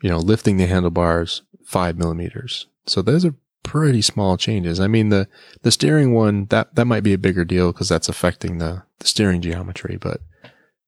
[0.00, 2.68] you know, lifting the handlebars five millimeters.
[2.86, 4.80] So those are pretty small changes.
[4.80, 5.28] I mean, the,
[5.60, 9.06] the steering one, that, that might be a bigger deal because that's affecting the, the
[9.06, 10.22] steering geometry, but,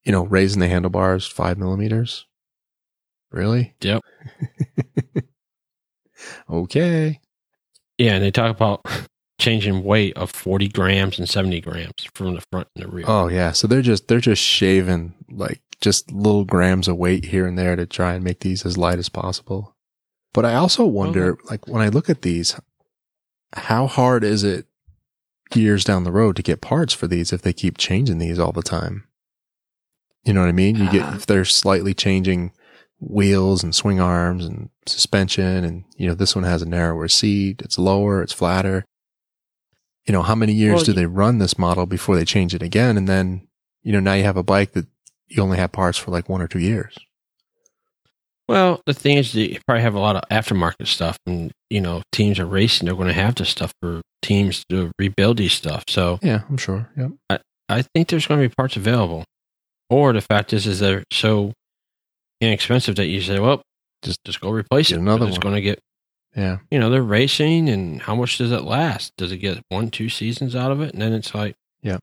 [0.04, 2.24] you know, raising the handlebars five millimeters.
[3.30, 3.74] Really?
[3.82, 4.02] Yep.
[6.50, 7.20] okay.
[7.98, 8.86] Yeah, and they talk about
[9.38, 13.04] changing weight of forty grams and seventy grams from the front and the rear.
[13.08, 17.46] Oh yeah, so they're just they're just shaving like just little grams of weight here
[17.46, 19.76] and there to try and make these as light as possible.
[20.34, 22.58] But I also wonder, like when I look at these,
[23.54, 24.66] how hard is it
[25.54, 28.52] years down the road to get parts for these if they keep changing these all
[28.52, 29.04] the time?
[30.24, 30.76] You know what I mean?
[30.76, 31.14] You get Uh.
[31.14, 32.52] if they're slightly changing
[33.00, 37.62] wheels and swing arms and suspension and you know this one has a narrower seat,
[37.62, 38.84] it's lower, it's flatter.
[40.08, 42.62] You know, how many years Well, do they run this model before they change it
[42.62, 43.46] again and then
[43.82, 44.86] you know now you have a bike that
[45.28, 46.96] you only have parts for like one or two years.
[48.48, 51.82] Well, the thing is, that you probably have a lot of aftermarket stuff, and you
[51.82, 52.86] know, teams are racing.
[52.86, 55.84] They're going to have this stuff for teams to rebuild these stuff.
[55.88, 56.88] So Yeah, I'm sure.
[56.96, 57.40] Yep.
[57.68, 59.24] I think there's going to be parts available.
[59.90, 61.52] Or the fact is, is they're so
[62.40, 63.60] inexpensive that you say, well,
[64.02, 65.00] just just go replace Get it.
[65.02, 65.40] another It's one.
[65.42, 65.78] going to get,
[66.36, 66.58] Yeah.
[66.70, 69.16] you know, they're racing, and how much does it last?
[69.16, 71.98] Does it get one, two seasons out of it, and then it's like, Yeah.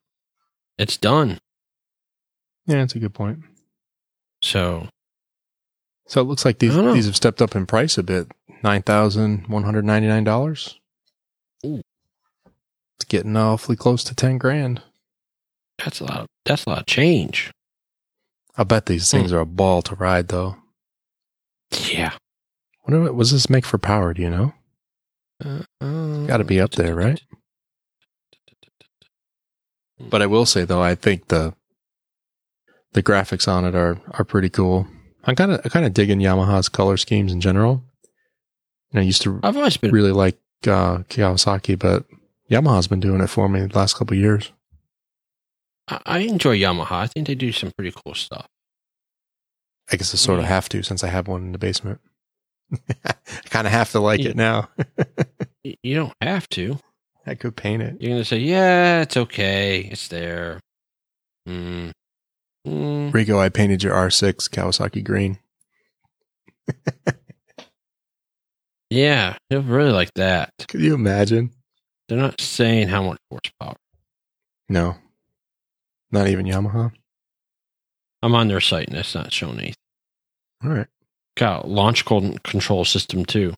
[0.77, 1.39] it's done.
[2.65, 3.39] Yeah, that's a good point.
[4.41, 4.87] So
[6.07, 6.93] So it looks like these I don't know.
[6.93, 8.31] these have stepped up in price a bit.
[8.63, 10.79] Nine thousand one hundred ninety nine dollars.
[11.65, 11.81] Ooh.
[12.97, 14.81] It's getting awfully close to ten grand.
[15.77, 16.19] that's a lot.
[16.21, 17.51] Of, that's a lot of change.
[18.57, 19.17] I bet these hmm.
[19.17, 20.57] things are a ball to ride, though.
[21.89, 22.13] Yeah.
[22.87, 24.13] Wonder what was this make for power?
[24.13, 24.53] Do you know?
[25.43, 27.21] Uh, Got to be up there, right?
[29.99, 31.53] But I will say though, I think the
[32.93, 34.87] the graphics on it are are pretty cool.
[35.23, 37.83] I'm kind of I kind of digging Yamaha's color schemes in general.
[38.91, 42.05] And I used to I've always been really like uh, Kawasaki, but
[42.51, 44.51] Yamaha's been doing it for me the last couple of years.
[45.87, 46.91] I I enjoy Yamaha.
[46.91, 48.47] I think they do some pretty cool stuff.
[49.91, 51.99] I guess I sort of have to since I have one in the basement.
[53.05, 53.13] I
[53.49, 54.29] kind of have to like Yeah.
[54.29, 54.69] it now.
[55.81, 56.77] You don't have to.
[57.25, 57.99] I could paint it.
[57.99, 59.79] You're gonna say, "Yeah, it's okay.
[59.91, 60.59] It's there."
[61.49, 61.91] Mm.
[62.67, 63.11] Mm.
[63.11, 65.39] Rico, I painted your R6 Kawasaki green.
[68.89, 70.51] Yeah, you'll really like that.
[70.67, 71.51] Could you imagine?
[72.07, 73.75] They're not saying how much horsepower.
[74.69, 74.95] No,
[76.11, 76.91] not even Yamaha.
[78.21, 79.73] I'm on their site and it's not showing anything.
[80.63, 80.87] All right.
[81.35, 83.53] Got launch control system too.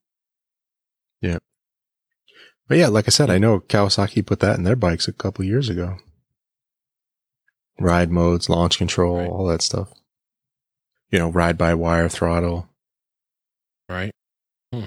[1.21, 1.37] Yeah.
[2.67, 5.45] But yeah, like I said, I know Kawasaki put that in their bikes a couple
[5.45, 5.97] years ago.
[7.79, 9.29] Ride modes, launch control, Right.
[9.29, 9.89] all that stuff.
[11.11, 12.67] You know, ride by wire throttle.
[13.87, 14.11] Right.
[14.73, 14.85] Hmm.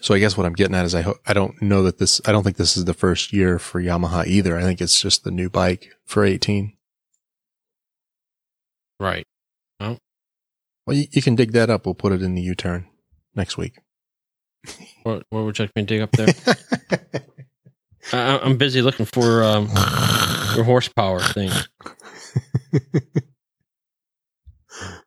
[0.00, 2.20] So I guess what I'm getting at is I ho- I don't know that this
[2.26, 4.56] I don't think this is the first year for Yamaha either.
[4.56, 6.72] I think it's just the new bike for 18.
[8.98, 9.26] Right.
[10.86, 11.86] Well, you, you can dig that up.
[11.86, 12.86] We'll put it in the U-turn
[13.34, 13.78] next week.
[15.02, 16.28] What, what would you like me to dig up there?
[18.12, 19.68] I, I'm busy looking for um,
[20.54, 21.50] your horsepower thing.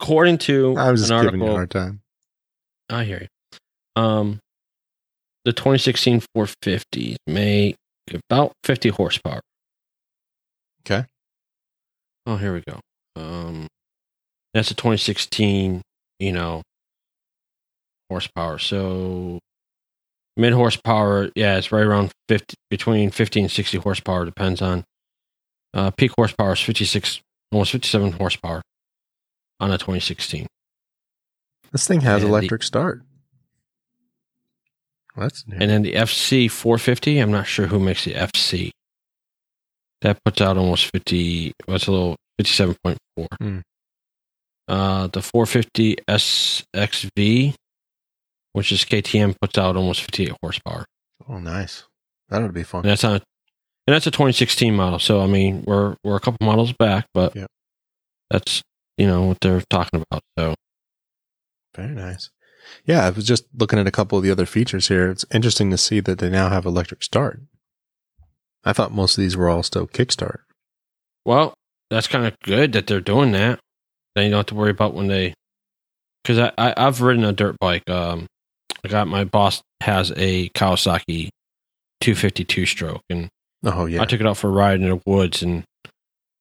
[0.01, 2.01] According to I was just an giving you a hard time.
[2.89, 4.01] I hear you.
[4.01, 4.39] Um,
[5.45, 7.75] the 2016 450 make
[8.29, 9.41] about 50 horsepower.
[10.81, 11.05] Okay.
[12.25, 12.79] Oh, here we go.
[13.15, 13.67] Um,
[14.59, 15.81] that's a 2016,
[16.19, 16.61] you know,
[18.09, 18.57] horsepower.
[18.59, 19.39] So
[20.35, 24.83] mid horsepower, yeah, it's right around 50, between 50 and 60 horsepower, depends on.
[25.73, 27.21] Uh, peak horsepower is 56,
[27.53, 28.61] almost 57 horsepower
[29.61, 30.45] on a 2016.
[31.71, 33.03] This thing has And the- electric start.
[35.15, 35.55] Well, that's new.
[35.57, 38.71] And then the FC 450, I'm not sure who makes the FC.
[40.01, 42.97] That puts out almost 50, what's a little 57.4.
[43.39, 43.59] Hmm.
[44.69, 47.55] Uh, the 450 SX-F,
[48.53, 50.85] which is KTM, puts out almost 58 horsepower.
[51.27, 51.85] oh, nice.
[52.29, 52.81] That would be fun.
[52.81, 53.21] And that's on, and
[53.95, 54.99] that's a 2016 model.
[54.99, 57.47] So I mean, we're we're a couple models back, but Yep.
[58.29, 58.61] that's
[58.97, 60.21] you know what they're talking about.
[60.37, 60.53] So
[61.75, 62.29] Very nice.
[62.85, 65.09] Yeah, I was just looking at a couple of the other features here.
[65.09, 67.41] It's interesting to see that they now have electric start.
[68.63, 70.41] I thought most of these were all still kickstart.
[71.25, 71.55] Well,
[71.89, 73.59] that's kind of good that they're doing that.
[74.15, 75.33] Then you don't have to worry about when they,
[76.23, 77.89] because I, I I've ridden a dirt bike.
[77.89, 78.25] Um,
[78.83, 81.29] I got my boss has a Kawasaki
[82.01, 83.29] 252 stroke, and
[83.63, 85.63] Oh yeah, I took it out for a ride in the woods, and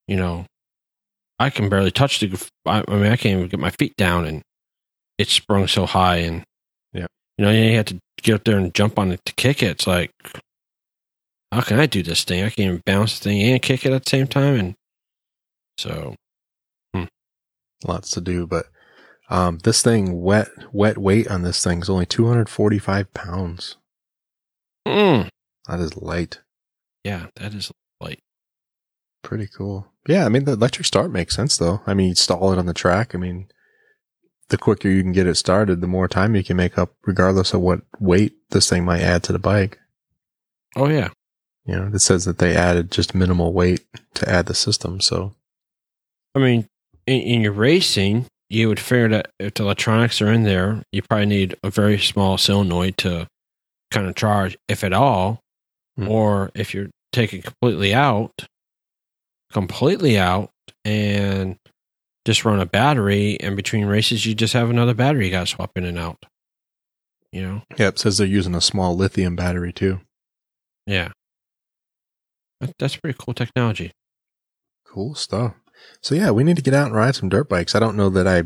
[0.06, 0.46] you know,
[1.38, 2.48] I can barely touch the.
[2.64, 4.42] I, I mean, I can't even get my feet down, and
[5.18, 6.44] it sprung so high, and
[6.92, 7.06] Yeah.
[7.36, 9.70] you know, you have to get up there and jump on it to kick it.
[9.70, 10.10] It's like,
[11.52, 12.40] how can I do this thing?
[12.44, 14.74] I can't even bounce the thing and kick it at the same time, and
[15.76, 16.14] so
[17.86, 18.46] lots to do.
[18.46, 18.66] But
[19.30, 23.76] um, this thing, wet wet weight on this thing is only 245 pounds.
[24.86, 25.28] mm,
[25.66, 26.40] That is light.
[27.04, 28.20] yeah, that is light.
[29.22, 29.92] Pretty cool.
[30.08, 31.82] Yeah, I mean the electric start makes sense though.
[31.86, 33.14] I mean, you stall it on the track.
[33.14, 33.48] I mean,
[34.48, 37.52] the quicker you can get it started, the more time you can make up, regardless
[37.52, 39.78] of what weight this thing might add to the bike.
[40.76, 41.10] Oh yeah,
[41.66, 45.00] You know, it says that they added just minimal weight to add the system.
[45.02, 45.34] So
[46.34, 46.66] I mean,
[47.08, 51.02] in, in your racing, you would figure that if the electronics are in there, you
[51.02, 53.26] probably need a very small solenoid to
[53.90, 55.40] kind of charge, if at all.
[55.96, 56.08] Hmm.
[56.08, 58.46] Or if you're taking completely out,
[59.52, 60.50] completely out,
[60.84, 61.56] and
[62.24, 65.46] just run a battery, and between races, you just have another battery you got to
[65.46, 66.24] swap in and out.
[67.32, 67.62] You know?
[67.76, 70.00] yeah, it says they're using a small lithium battery too.
[70.86, 71.12] Yeah.
[72.78, 73.92] That's pretty cool technology.
[74.86, 75.54] Cool stuff.
[76.00, 77.74] So yeah, we need to get out and ride some dirt bikes.
[77.74, 78.44] I don't know that I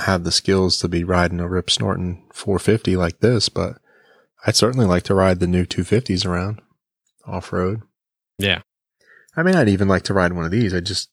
[0.00, 3.78] have the skills to be riding a Rip Snorton 450 like this, but
[4.46, 6.60] I'd certainly like to ride the new 250s around
[7.26, 7.82] off road.
[8.38, 8.60] Yeah.
[9.36, 10.74] I mean, I'd even like to ride one of these.
[10.74, 11.10] I just,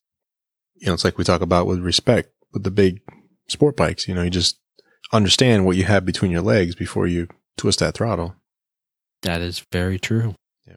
[0.76, 3.02] you know, it's like we talk about with respect with the big
[3.48, 4.08] sport bikes.
[4.08, 4.60] You know, you just
[5.12, 7.28] understand what you have between your legs before you
[7.58, 8.36] twist that throttle.
[9.22, 10.36] That is very true.
[10.68, 10.76] Yeah.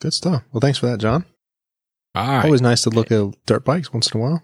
[0.00, 0.42] Good stuff.
[0.52, 1.24] Well, thanks for that, John.
[2.14, 2.44] All right.
[2.44, 4.42] Always nice to look at dirt bikes once in a while.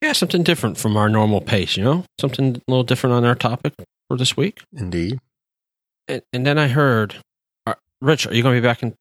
[0.00, 2.04] Yeah, something different from our normal pace, you know?
[2.20, 3.74] Something a little different on our topic
[4.08, 4.60] for this week.
[4.72, 5.20] Indeed.
[6.08, 7.16] And, and then I heard,
[7.66, 8.96] uh, Rich, are you going to be back in,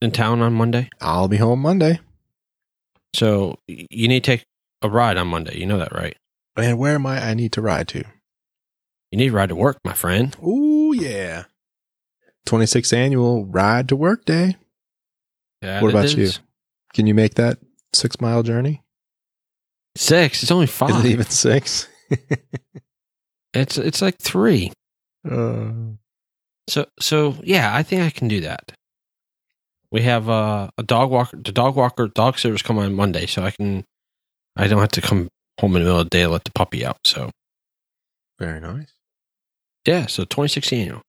[0.00, 0.88] in town on Monday?
[1.02, 2.00] I'll be home Monday.
[3.14, 4.44] So you need to take
[4.80, 5.58] a ride on Monday.
[5.58, 6.16] You know that, right?
[6.56, 7.22] And where am I?
[7.22, 8.04] I need to ride to.
[9.10, 10.34] You need to ride to work, my friend.
[10.42, 11.44] Ooh, yeah.
[12.46, 14.56] 26th annual ride to work day.
[15.60, 16.30] That What about you?
[16.94, 17.58] Can you make that
[17.94, 18.82] six mile journey?
[19.96, 20.42] Six.
[20.42, 20.90] It's only five.
[20.90, 21.88] Is it even six?
[23.54, 24.72] It's it's like three.
[25.30, 25.70] uh,
[26.68, 28.72] So so yeah, I think I can do that.
[29.90, 31.36] We have uh, a dog walker.
[31.36, 33.84] The dog walker dog sitters come on Monday, so I can.
[34.56, 35.28] I don't have to come
[35.60, 36.96] home in the middle of the day to let the puppy out.
[37.04, 37.30] So
[38.38, 38.94] very nice.
[39.86, 41.02] yeah, so 2016 annual.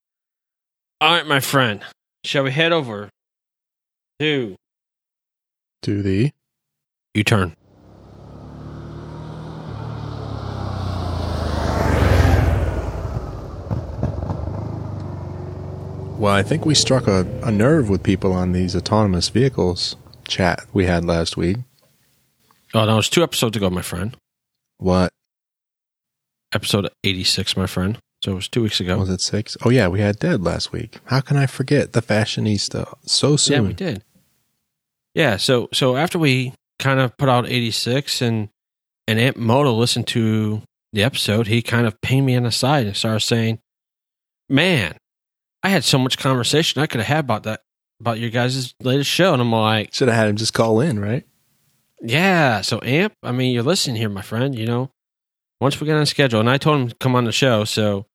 [0.99, 1.81] All right, my friend.
[2.25, 3.09] Shall we head over
[4.19, 4.55] to
[5.84, 6.31] to the
[7.13, 7.55] U turn.
[16.17, 20.65] Well, I think we struck a, a nerve with people on these autonomous vehicles chat
[20.71, 21.57] we had last week.
[22.73, 24.15] Oh, that was two episodes ago, my friend.
[24.77, 25.11] What
[26.53, 27.97] Episode 86, my friend.
[28.23, 28.97] So it was two weeks ago.
[28.97, 29.19] was it?
[29.19, 29.57] Six?
[29.65, 30.99] Oh yeah, we had Dead last week.
[31.05, 33.53] How can I forget the fashionista so soon?
[33.53, 34.03] Yeah, we did.
[35.16, 38.49] Yeah, so so after we kind of put out 86 and
[39.07, 40.61] and Aunt Moto listened to
[40.91, 43.59] the episode, he kind of pinged me on the side and started saying,
[44.49, 44.95] "Man,
[45.61, 47.61] I had so much conversation I could have had about that
[47.99, 50.99] about your guys' latest show." And I'm like, Should have had him just call in,
[50.99, 51.26] right?
[52.01, 54.89] "Yeah, so Amp, I mean, you're listening here, my friend, you know.
[55.61, 58.05] Once we get on schedule, and I told him to come on the show, so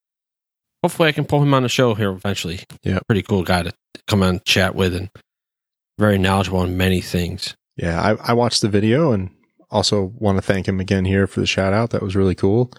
[0.83, 2.61] hopefully I can pull him on the show here eventually.
[2.83, 2.99] Yeah.
[3.07, 3.73] Pretty cool guy to
[4.07, 5.11] come on and chat with and
[5.99, 7.57] very knowledgeable on many things.
[7.77, 9.31] Yeah, I, I watched the video and
[9.71, 11.91] also want to thank him again here for the shout out.
[11.91, 12.73] That was really cool.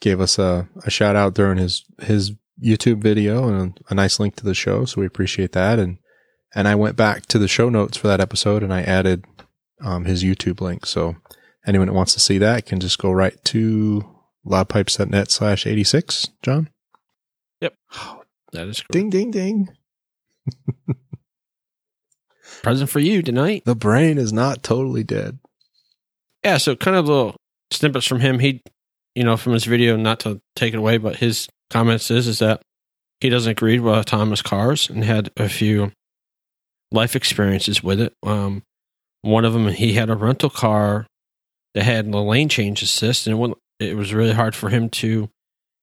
[0.00, 2.32] Gave us a, a shout out during his his
[2.62, 5.78] YouTube video and a, a nice link to the show, so we appreciate that.
[5.78, 5.98] And
[6.54, 9.24] and I went back to the show notes for that episode and I added
[9.80, 10.86] um, his YouTube link.
[10.86, 11.16] So
[11.66, 14.04] anyone that wants to see that can just go right to
[14.46, 16.28] loudpipes.net slash eighty six.
[16.42, 16.68] John,
[17.60, 17.74] Yep.
[18.52, 18.92] That is correct.
[18.92, 19.68] ding ding ding.
[22.64, 23.62] Present for you tonight.
[23.66, 25.38] The brain is not totally dead.
[26.42, 27.36] Yeah, so kind of little
[27.70, 28.38] snippets from him.
[28.38, 28.62] He,
[29.14, 32.38] you know, from his video, not to take it away, but his comments is is
[32.38, 32.62] that
[33.20, 35.92] he doesn't agree with autonomous cars and had a few
[36.90, 38.14] life experiences with it.
[38.22, 38.62] Um,
[39.20, 41.06] one of them, he had a rental car
[41.74, 45.28] that had the lane change assist, and it, was really hard for him to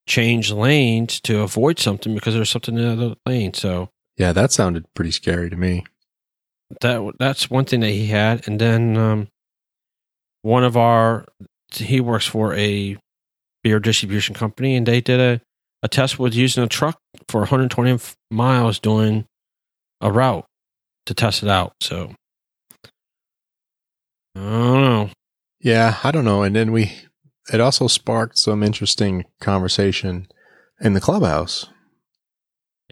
[0.08, 3.54] change lanes to avoid something because there's something in the other lane.
[3.54, 5.84] So Yeah, that sounded pretty scary to me.
[6.80, 9.28] That that's one thing that he had and then um
[10.42, 11.24] one of our
[11.70, 12.96] he works for a
[13.62, 15.40] beer distribution company and they did a,
[15.82, 16.98] a test with using a truck
[17.28, 17.98] for 120
[18.30, 19.24] miles doing
[20.00, 20.44] a route
[21.06, 22.12] to test it out so
[24.34, 25.10] i don't know
[25.60, 26.42] Yeah, I don't know.
[26.42, 26.92] And then we,
[27.52, 30.26] it also sparked some interesting conversation
[30.80, 31.68] in the clubhouse.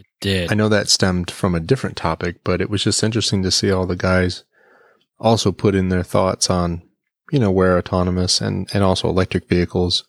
[0.00, 3.42] It did I know that stemmed from a different topic, but it was just interesting
[3.42, 4.44] to see all the guys
[5.18, 6.82] also put in their thoughts on,
[7.30, 10.04] you know, where autonomous and, and also electric vehicles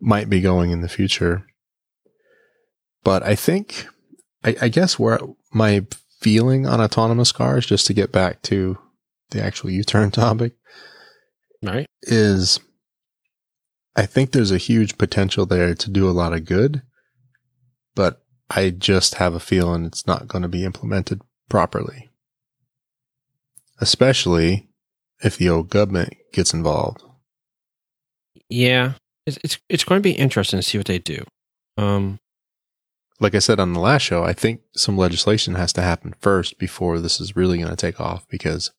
[0.00, 1.46] might be going in the future.
[3.02, 3.86] But I think,
[4.44, 5.18] I, I guess where
[5.52, 5.86] my
[6.20, 8.78] feeling on autonomous cars, just to get back to
[9.30, 10.54] the actual U-turn topic,
[11.62, 12.60] right is
[13.96, 16.82] I think there's a huge potential there to do a lot of good,
[17.94, 22.10] but I just have a feeling it's not going to be implemented properly.
[23.80, 24.68] Especially
[25.22, 27.02] if the old government gets involved.
[28.48, 28.92] yeah
[29.26, 31.24] it's it's, it's going to be interesting to see what they do
[31.78, 32.18] um
[33.20, 36.58] Like I said on the last show, I think some legislation has to happen first
[36.58, 38.70] before this is really going to take off because,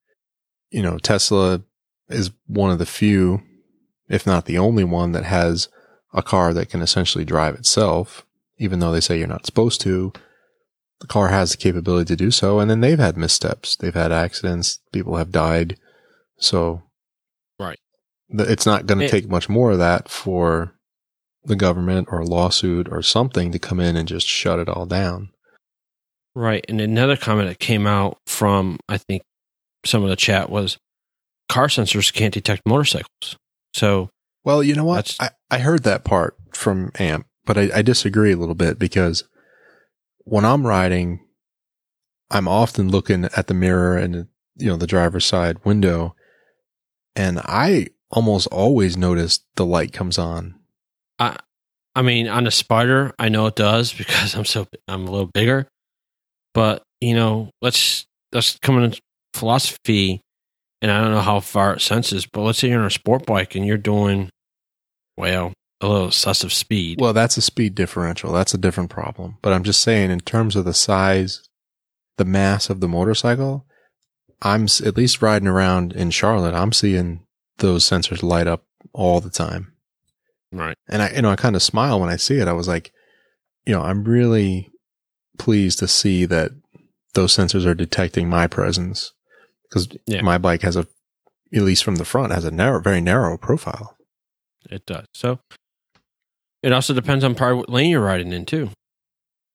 [0.69, 1.61] you know, Tesla
[2.09, 3.41] is one of the few,
[4.09, 5.69] if not the only one that has
[6.13, 8.24] a car that can essentially drive itself,
[8.57, 10.13] even though they say you're not supposed to.
[11.01, 12.59] The car has the capability to do so.
[12.59, 13.75] And then they've had missteps.
[13.75, 14.79] They've had accidents.
[14.93, 15.77] People have died.
[16.37, 16.83] So.
[17.59, 17.77] Right.
[18.29, 20.73] It's not going to take much more of that for
[21.43, 24.85] the government or a lawsuit or something to come in and just shut it all
[24.85, 25.29] down.
[26.33, 26.65] Right.
[26.67, 29.23] And another comment that came out from, I think,
[29.85, 30.77] some of the chat was
[31.47, 33.37] car sensors can't detect motorcycles.
[33.73, 34.09] So,
[34.43, 35.15] Well, you know what?
[35.19, 39.23] I, I heard that part from AMP, but I, I disagree a little bit because
[40.19, 41.25] when I'm riding,
[42.31, 46.15] I'm often looking at the mirror and, you know, the driver's side window.
[47.15, 50.55] And I almost always notice the light comes on.
[51.19, 51.37] I,
[51.95, 55.29] I mean, on a spider, I know it does because I'm so I'm a little
[55.33, 55.67] bigger.
[56.53, 59.01] But you know, let's let's come into
[59.33, 60.21] philosophy,
[60.81, 63.25] and I don't know how far it senses, but let's say you're on a sport
[63.25, 64.29] bike and you're doing,
[65.17, 65.53] well,
[65.85, 66.99] a little excessive speed.
[66.99, 68.31] Well, that's a speed differential.
[68.31, 69.37] That's a different problem.
[69.41, 71.47] But I'm just saying, in terms of the size,
[72.17, 73.65] the mass of the motorcycle,
[74.41, 76.53] I'm at least riding around in Charlotte.
[76.53, 77.25] I'm seeing
[77.57, 79.73] those sensors light up all the time.
[80.51, 80.77] right.
[80.89, 82.47] And I, you know, I kind of smile when I see it.
[82.47, 82.91] I was like,
[83.65, 84.71] you know, I'm really
[85.37, 86.51] pleased to see that
[87.13, 89.13] those sensors are detecting my presence
[89.69, 90.21] because Yeah.
[90.21, 90.87] my bike has a,
[91.53, 93.97] at least from the front, has a narrow, very narrow profile.
[94.69, 95.05] It does.
[95.13, 95.39] So
[96.65, 98.71] it also depends on probably what lane you're riding in too.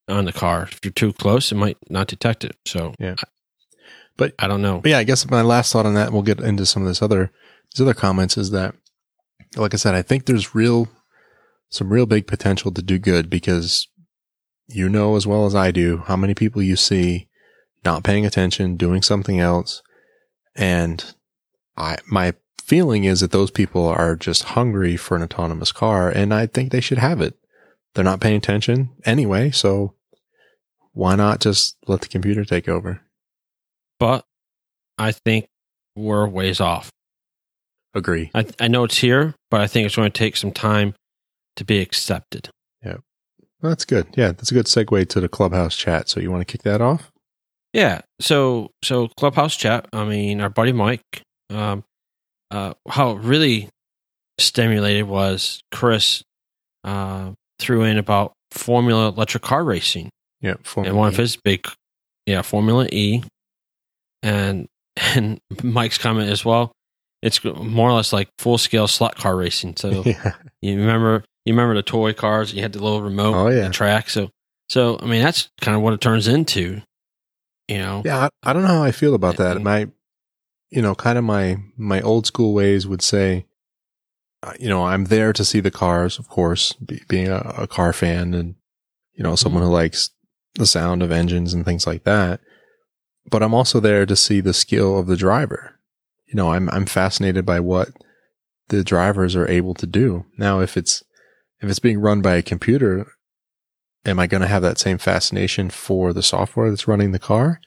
[0.08, 2.56] On the car, if you're too close, it might not detect it.
[2.66, 3.16] So Yeah.
[4.16, 4.80] But- I don't know.
[4.80, 7.02] But yeah, I guess my last thought on that, we'll get into some of this
[7.02, 7.32] other
[7.74, 8.74] these other comments, is that,
[9.56, 10.88] like I said, I think there's real
[11.68, 13.86] some real big potential to do good because
[14.66, 17.28] you know as well as I do how many people you see
[17.84, 19.82] not paying attention, doing something else,
[20.56, 21.14] and
[21.76, 22.34] I my
[22.70, 26.70] feeling is that those people are just hungry for an autonomous car, and I think
[26.70, 27.34] they should have it.
[27.94, 29.94] They're not paying attention anyway, so
[30.92, 33.00] why not just let the computer take over?
[33.98, 34.24] But
[34.96, 35.48] I think
[35.96, 36.90] we're ways off.
[37.92, 38.30] Agree.
[38.34, 40.94] I, I know it's here, but I think it's going to take some time
[41.56, 42.50] to be accepted.
[43.62, 44.06] Well, that's good.
[44.16, 46.08] Yeah, that's a good segue to the clubhouse chat.
[46.08, 47.10] So you want to kick that off?
[47.72, 48.00] Yeah.
[48.20, 49.86] So so Clubhouse chat.
[49.92, 51.22] I mean, our buddy Mike.
[51.50, 51.84] Um,
[52.50, 53.68] uh, how it really
[54.38, 56.22] stimulated was Chris
[56.84, 60.54] uh, threw in about Formula electric car racing Yeah.
[60.76, 61.66] and one of his big,
[62.26, 63.22] yeah, Formula E,
[64.22, 64.66] and
[65.14, 66.72] and Mike's comment as well.
[67.22, 69.76] It's more or less like full scale slot car racing.
[69.76, 70.34] So yeah.
[70.62, 72.52] you remember you remember the toy cars?
[72.52, 73.68] You had the little remote Oh, yeah.
[73.68, 74.08] track.
[74.10, 74.30] So
[74.68, 76.82] so I mean that's kind of what it turns into.
[77.68, 78.02] You know.
[78.04, 78.28] Yeah.
[78.42, 79.60] I, I don't know how I feel about that.
[79.62, 79.86] My,
[80.70, 83.46] you know, kind of my, my old school ways would say,
[84.42, 87.66] uh, you know, I'm there to see the cars, of course, be, being a, a
[87.66, 88.54] car fan and,
[89.12, 90.10] you know, someone who likes
[90.54, 92.40] the sound of engines and things like that.
[93.28, 95.78] But I'm also there to see the skill of the driver.
[96.26, 97.88] You know, I'm, I'm fascinated by what
[98.68, 100.24] the drivers are able to do.
[100.38, 101.02] Now, if it's,
[101.60, 103.12] if it's being run by a computer,
[104.06, 107.60] am I going to have that same fascination for the software that's running the car?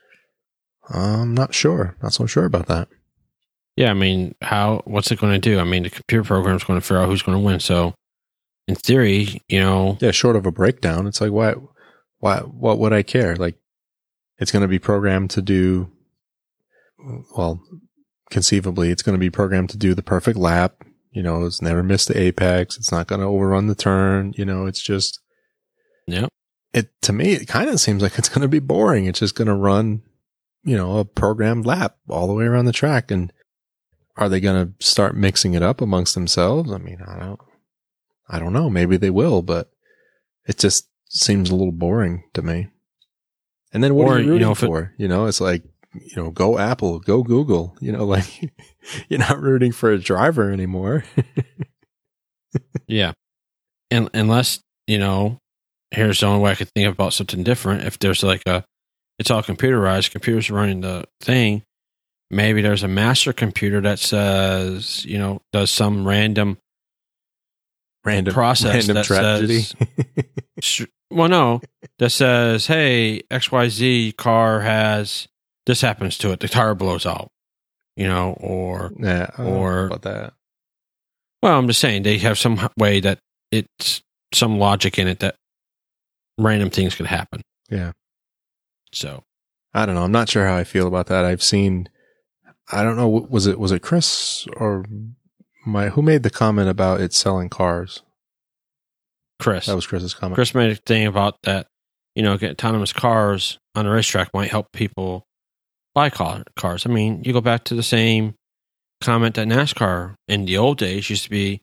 [0.89, 1.95] I'm not sure.
[2.01, 2.89] Not so sure about that.
[3.75, 4.81] Yeah, I mean, how?
[4.85, 5.59] What's it going to do?
[5.59, 7.59] I mean, the computer program is going to figure out who's going to win.
[7.59, 7.95] So,
[8.67, 11.55] in theory, you know, Yeah, short of a breakdown, it's like why,
[12.19, 13.35] why, what would I care?
[13.35, 13.55] Like,
[14.37, 15.89] it's going to be programmed to do.
[17.35, 17.61] Well,
[18.29, 20.83] conceivably, it's going to be programmed to do the perfect lap.
[21.11, 22.77] You know, it's never missed the apex.
[22.77, 24.33] It's not going to overrun the turn.
[24.35, 25.19] You know, it's just
[26.07, 26.27] yeah,
[26.73, 27.33] it to me.
[27.33, 29.05] It kind of seems like it's going to be boring.
[29.05, 30.01] It's just going to run,
[30.63, 33.11] you know, a programmed lap all the way around the track.
[33.11, 33.31] And
[34.17, 36.71] are they going to start mixing it up amongst themselves?
[36.71, 37.39] I mean, I don't,
[38.29, 38.69] I don't know.
[38.69, 39.71] Maybe they will, but
[40.45, 42.67] it just seems a little boring to me.
[43.73, 44.93] And then what Or, are you you rooting know, if it- for?
[44.97, 47.75] you know, it's like, you know, go Apple, go Google.
[47.79, 48.51] You know, like
[49.09, 51.03] you're not rooting for a driver anymore.
[52.87, 53.13] yeah,
[53.91, 55.39] and unless you know,
[55.91, 57.83] here's the only way I could think about something different.
[57.85, 58.65] If there's like a,
[59.23, 61.63] it's all computerized, computers running the thing.
[62.29, 66.57] Maybe there's a master computer that says, you know, does some random
[68.03, 69.61] random process random that tragedy.
[70.61, 71.61] says- well, no,
[71.99, 75.29] that says, "Hey, X Y Z car has
[75.67, 76.41] this happens to it.
[76.41, 77.29] The tire blows out."
[77.95, 80.33] You know, or yeah, I don't know or- about that.
[81.41, 83.19] well, I'm just saying they have some way that
[83.51, 84.01] it's
[84.33, 85.35] some logic in it that
[86.37, 87.41] random things could happen.
[87.69, 87.93] Yeah.
[88.93, 89.23] So
[89.73, 90.03] I don't know.
[90.03, 91.25] I'm not sure how I feel about that.
[91.25, 91.89] I've seen,
[92.71, 94.85] I don't know, was it, was it Chris or
[95.65, 98.01] my, who made the comment about it selling cars?
[99.39, 100.35] Chris, That was Chris's comment.
[100.35, 101.67] Chris made a thing about that.
[102.15, 105.25] You know, autonomous cars on the racetrack might help people
[105.95, 106.85] buy car, cars.
[106.85, 108.35] I mean, you go back to the same
[109.01, 111.62] comment that NASCAR in the old days used to be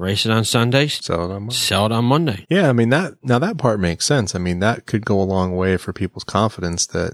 [0.00, 1.54] race it on Sundays, Sell it on Monday.
[1.54, 2.46] sell it on Monday.
[2.48, 2.68] Yeah.
[2.68, 4.34] I mean, that, now that part makes sense.
[4.34, 7.12] I mean, that could go a long way for people's confidence that,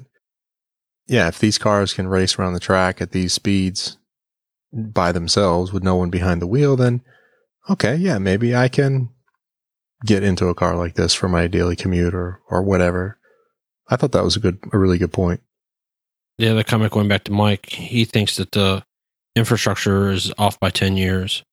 [1.07, 3.99] yeah, if these cars can race around the track at these speeds
[4.73, 7.03] by themselves with no one behind the wheel, then
[7.69, 9.11] okay, yeah, maybe I can
[10.05, 13.19] get into a car like this for my daily commute or, or whatever.
[13.89, 15.41] I thought that was a good, a really good point.
[16.39, 18.85] Yeah, the comment going back to Mike, he thinks that the
[19.35, 21.45] infrastructure is off by 10 years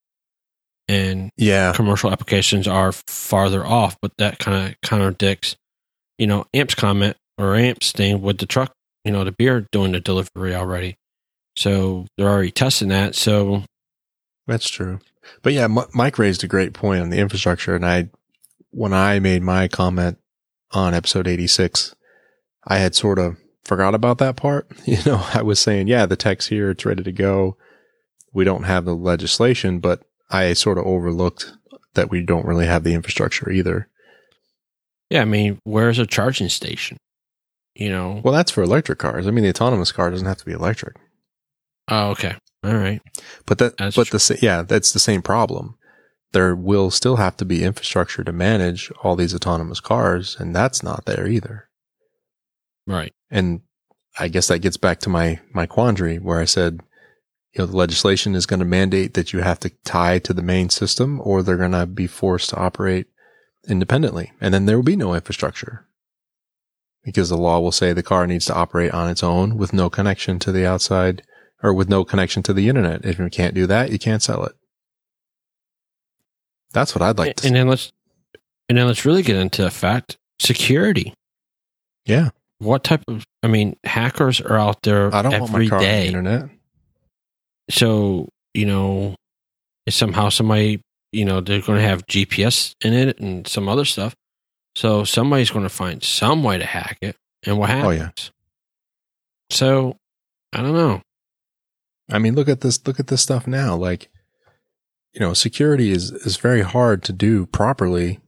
[0.87, 1.73] and Yeah.
[1.73, 5.55] commercial applications are farther off, but that kind of contradicts,
[6.17, 8.73] you know, Amp's comment or Amp's thing with the truck,
[9.03, 10.95] you know, the beer doing the delivery already.
[11.57, 13.15] So they're already testing that.
[13.15, 13.63] So
[14.47, 14.99] That's true.
[15.41, 17.75] But yeah, M- Mike raised a great point on the infrastructure.
[17.75, 18.09] And I,
[18.71, 20.17] when I made my comment
[20.71, 21.95] on episode 86,
[22.67, 24.67] I had sort of forgot about that part.
[24.85, 26.71] You know, I was saying, yeah, the tech's here.
[26.71, 27.55] It's ready to go.
[28.33, 30.01] We don't have the legislation, but
[30.33, 31.53] I sort of overlooked
[31.93, 33.87] that we don't really have the infrastructure either.
[35.09, 36.97] yeah, I mean, where's a charging station?
[37.75, 38.21] You know?
[38.23, 39.27] Well, that's for electric cars.
[39.27, 40.95] I mean, the autonomous car doesn't have to be electric,
[41.89, 42.35] Oh, okay.
[42.63, 43.01] All right.
[43.45, 44.17] but that, That's but true.
[44.19, 45.75] the, yeah, that's the same problem.
[46.31, 50.81] There will still have to be infrastructure to manage all these autonomous cars, and that's
[50.81, 51.67] not there either.
[52.87, 53.13] Right.
[53.29, 53.61] And
[54.17, 56.79] I guess that gets back to my, my quandary where I said,
[57.53, 60.41] you know, the legislation is going to mandate that you have to tie to the
[60.41, 63.07] main system or they're going to be forced to operate
[63.67, 64.31] independently.
[64.41, 65.87] And then there will be no infrastructure
[67.03, 69.89] because the law will say the car needs to operate on its own with no
[69.89, 71.21] connection to the outside
[71.61, 73.05] or with no connection to the internet.
[73.05, 74.53] If you can't do that, you can't sell it.
[76.71, 77.91] That's what I'd like to and then let's
[78.67, 81.13] and then let's really get into the fact security.
[82.03, 82.31] Yeah.
[82.57, 85.77] What type of I mean, hackers are out there I don't want my every car
[85.77, 86.49] on the internet.
[87.69, 89.15] So, you know,
[89.89, 94.15] somehow somebody, you know, they're going to have GPS in it and some other stuff.
[94.75, 97.15] So somebody's going to find some way to hack it.
[97.45, 97.85] And what happens?
[97.87, 98.09] Oh, yeah.
[99.49, 99.97] So,
[100.53, 101.01] I don't know.
[102.11, 103.75] I mean, look at this, look at this stuff now.
[103.75, 104.09] Like,
[105.13, 108.19] you know, security is, is very hard to do properly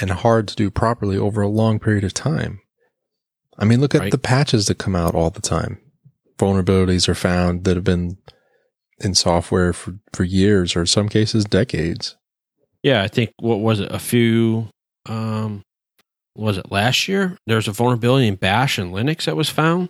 [0.00, 2.60] and hard to do properly over a long period of time.
[3.58, 4.12] I mean, look at Right.
[4.12, 5.80] the patches that come out all the time.
[6.38, 8.18] Vulnerabilities are found that have been
[9.00, 12.16] in software for, for years or in some cases decades.
[12.82, 13.92] Yeah, I think what was it?
[13.92, 14.68] A few
[15.06, 15.62] um
[16.34, 17.36] was it last year?
[17.46, 19.88] There was a vulnerability in Bash and Linux that was found.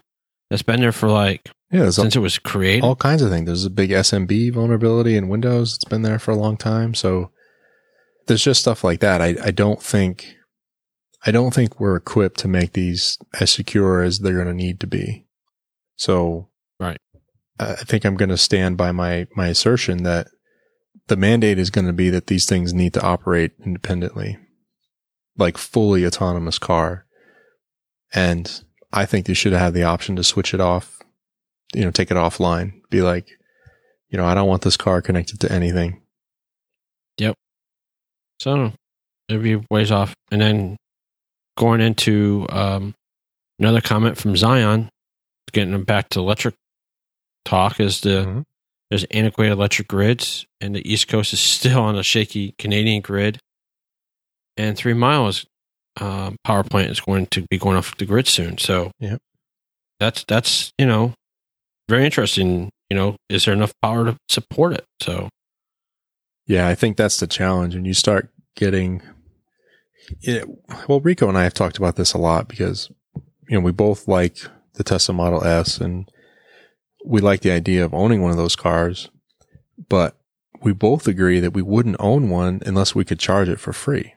[0.50, 2.84] That's been there for like Yeah, there's all, since it was created.
[2.84, 3.46] all kinds of things.
[3.46, 5.74] There's a big SMB vulnerability in Windows.
[5.74, 6.94] It's been there for a long time.
[6.94, 7.30] So
[8.26, 9.20] there's just stuff like that.
[9.20, 10.36] I, I don't think,
[11.26, 14.80] I don't think we're equipped to make these as secure as they're going to need
[14.80, 15.26] to be.
[15.96, 16.48] So
[16.80, 16.98] Right.
[17.60, 20.28] I think I'm going to stand by my, my assertion that
[21.08, 24.38] the mandate is going to be that these things need to operate independently,
[25.36, 27.06] like fully autonomous car.
[28.14, 30.98] And I think they should have the option to switch it off,
[31.74, 33.28] you know, take it offline, be like,
[34.08, 36.02] you know, I don't want this car connected to anything.
[37.18, 37.34] Yep.
[38.40, 38.72] So
[39.28, 40.14] it'd be ways off.
[40.30, 40.76] And then
[41.56, 42.94] going into um,
[43.58, 44.88] another comment from Zion,
[45.52, 46.54] getting them back to electric
[47.44, 48.44] talk, is the Mhm.
[48.90, 53.38] there's antiquated electric grids, and the East Coast is still on a shaky Canadian grid.
[54.56, 55.46] And Three Miles
[56.00, 58.56] um, power plant is going to be going off the grid soon.
[58.58, 59.20] So Yep.
[59.98, 61.12] that's that's you know
[61.88, 62.70] very interesting.
[62.90, 64.84] You know, is there enough power to support it?
[65.00, 65.28] So
[66.46, 67.74] Yeah, I think that's the challenge.
[67.74, 69.02] When you start getting,
[70.22, 70.46] it,
[70.88, 72.90] well, Rico and I have talked about this a lot because,
[73.48, 74.38] you know, we both like
[74.74, 76.08] the Tesla Model S and
[77.08, 79.08] we like the idea of owning one of those cars,
[79.88, 80.18] but
[80.60, 84.14] we both agree that we wouldn't own one unless we could charge it for free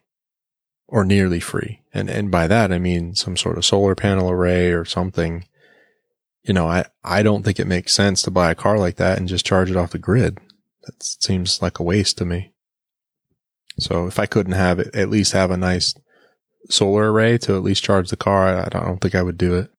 [0.87, 1.81] or nearly free.
[1.93, 5.45] And, and by that, I mean some sort of solar panel array or something.
[6.43, 9.17] You know, I, I don't think it makes sense to buy a car like that
[9.17, 10.39] and just charge it off the grid.
[10.83, 12.51] That seems like a waste to me.
[13.79, 15.95] So if I couldn't have it, at least have a nice
[16.69, 19.71] solar array to at least charge the car, I, don't think I would do it.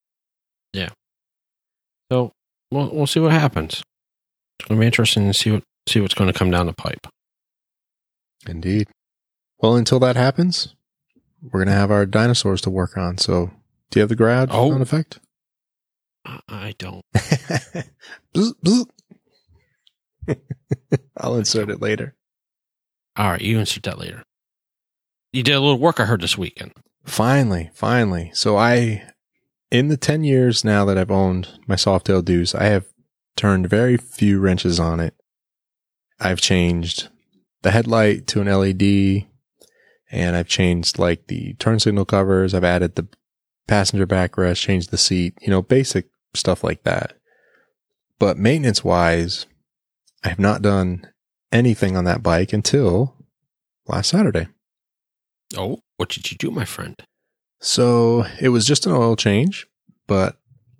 [0.72, 0.90] Yeah.
[2.10, 2.32] So
[2.72, 3.82] we'll we'll see what happens.
[4.58, 6.72] It's going to be interesting to see what see what's going to come down the
[6.72, 7.06] pipe.
[8.48, 8.88] Indeed.
[9.58, 10.74] Well, until that happens,
[11.42, 13.18] we're going to have our dinosaurs to work on.
[13.18, 13.50] So
[13.90, 14.70] do you have the grad Oh.
[14.70, 15.18] sound effect?
[16.48, 17.04] I, don't.
[21.16, 22.14] I'll insert it later.
[23.16, 24.22] All right, you insert that later.
[25.32, 26.72] You did a little work I heard this weekend.
[27.04, 28.30] Finally, finally.
[28.34, 29.02] So I,
[29.72, 32.84] in the 10 years now that I've owned my Softail Deuce, I have
[33.36, 35.14] turned very few wrenches on it.
[36.20, 37.08] I've changed
[37.62, 39.26] the headlight to an LED
[40.10, 42.52] and I've changed like the turn signal covers.
[42.52, 43.08] I've added the
[43.66, 47.14] passenger backrest, changed the seat, you know, basic stuff like that.
[48.18, 49.46] But maintenance wise,
[50.22, 51.08] I have not done
[51.50, 53.16] anything on that bike until
[53.88, 54.48] last Saturday.
[55.56, 57.02] Oh, what did you do, my friend?
[57.62, 59.68] So it was just an oil change,
[60.08, 60.36] but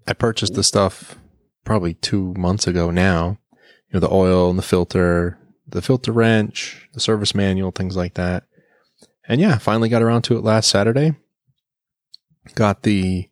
[0.08, 1.16] I purchased the stuff
[1.64, 3.38] probably two months ago now.
[3.88, 8.14] You know, the oil and the filter, the filter wrench, the service manual, things like
[8.14, 8.48] that.
[9.28, 11.14] And yeah, finally got around to it last Saturday.
[12.56, 13.28] Got the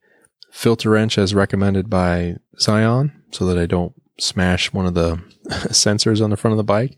[0.52, 5.16] filter wrench as recommended by Zion so that I don't smash one of the
[5.48, 6.96] sensors on the front of the bike.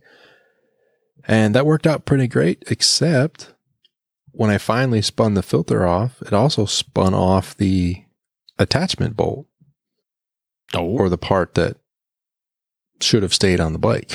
[1.26, 3.51] And that worked out pretty great, except
[4.32, 8.04] when I finally spun the filter off, it also spun off the
[8.58, 9.46] attachment bolt
[10.74, 11.76] Oh, or the part that
[13.00, 14.10] should have stayed on the bike.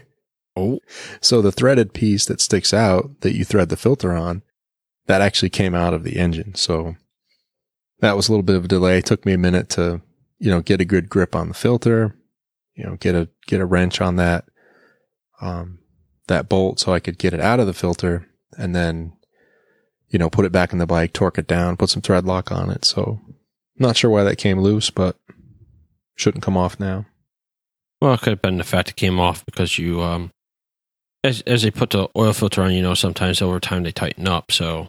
[0.56, 0.80] oh,
[1.20, 4.42] so the threaded piece that sticks out that you thread the filter on,
[5.06, 6.54] that actually came out of the engine.
[6.54, 6.96] So
[8.00, 8.98] that was a little bit of a delay.
[8.98, 10.00] It took me a minute to,
[10.38, 12.16] you know, get a good grip on the filter,
[12.74, 14.44] you know, get a, get a wrench on that,
[15.40, 15.80] um,
[16.28, 19.12] that bolt so I could get it out of the filter and then,
[20.10, 22.50] you know, put it back in the bike, torque it down, put some thread lock
[22.52, 22.84] on it.
[22.84, 23.20] So
[23.78, 25.16] not sure why that came loose, but
[26.16, 27.06] shouldn't come off now.
[28.00, 30.30] Well, it could have been the fact it came off because you, um,
[31.22, 34.26] as as they put the oil filter on, you know, sometimes over time they tighten
[34.26, 34.86] up, so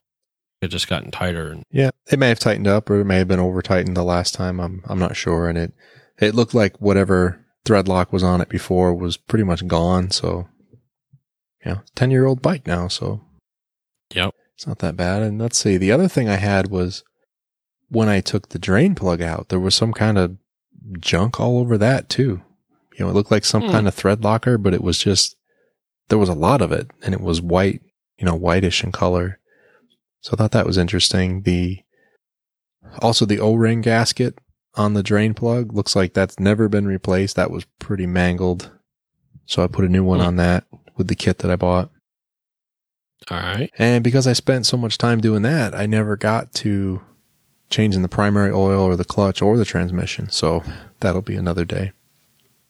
[0.61, 1.51] it just gotten tighter.
[1.51, 4.03] And Yeah, it may have tightened up, or it may have been over tightened the
[4.03, 4.59] last time.
[4.59, 5.74] I'm I'm not sure, and it
[6.19, 10.09] it looked like whatever thread lock was on it before was pretty much gone.
[10.11, 10.47] So,
[11.65, 13.22] yeah, ten year old bike now, so
[14.13, 15.24] yep, it's not that bad.
[15.24, 17.03] And let's see, the other thing I had was
[17.89, 20.38] when I took the drain plug out, there was some kind of
[20.99, 22.43] junk all over that too.
[22.93, 23.72] You know, it looked like some Hmm.
[23.72, 25.36] kind of thread locker, but it was just
[26.09, 27.82] there was a lot of it, and it was white,
[28.20, 29.39] you know, whitish in color.
[30.20, 31.41] So I thought that was interesting.
[31.41, 31.80] The
[33.01, 34.38] also the O-ring gasket
[34.76, 37.36] on the drain plug looks like that's never been replaced.
[37.36, 38.70] That was pretty mangled.
[39.47, 40.26] So I put a new one Hmm.
[40.28, 40.66] on that
[40.97, 41.89] with the kit that I bought.
[43.30, 47.01] All right, And because I spent so much time doing that, I never got to
[47.69, 50.30] changing the primary oil or the clutch or the transmission.
[50.30, 50.63] So
[50.99, 51.91] that'll be another day.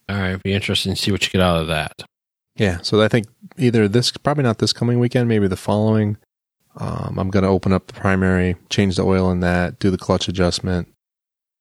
[0.08, 0.28] all right.
[0.30, 2.02] It'd be interesting to see what you get out of that.
[2.56, 2.78] Yeah.
[2.82, 3.26] So I think
[3.56, 6.18] either this, probably not this coming weekend, maybe the following.
[6.76, 9.98] Um, I'm going to open up the primary, change the oil in that, do the
[9.98, 10.88] clutch adjustment,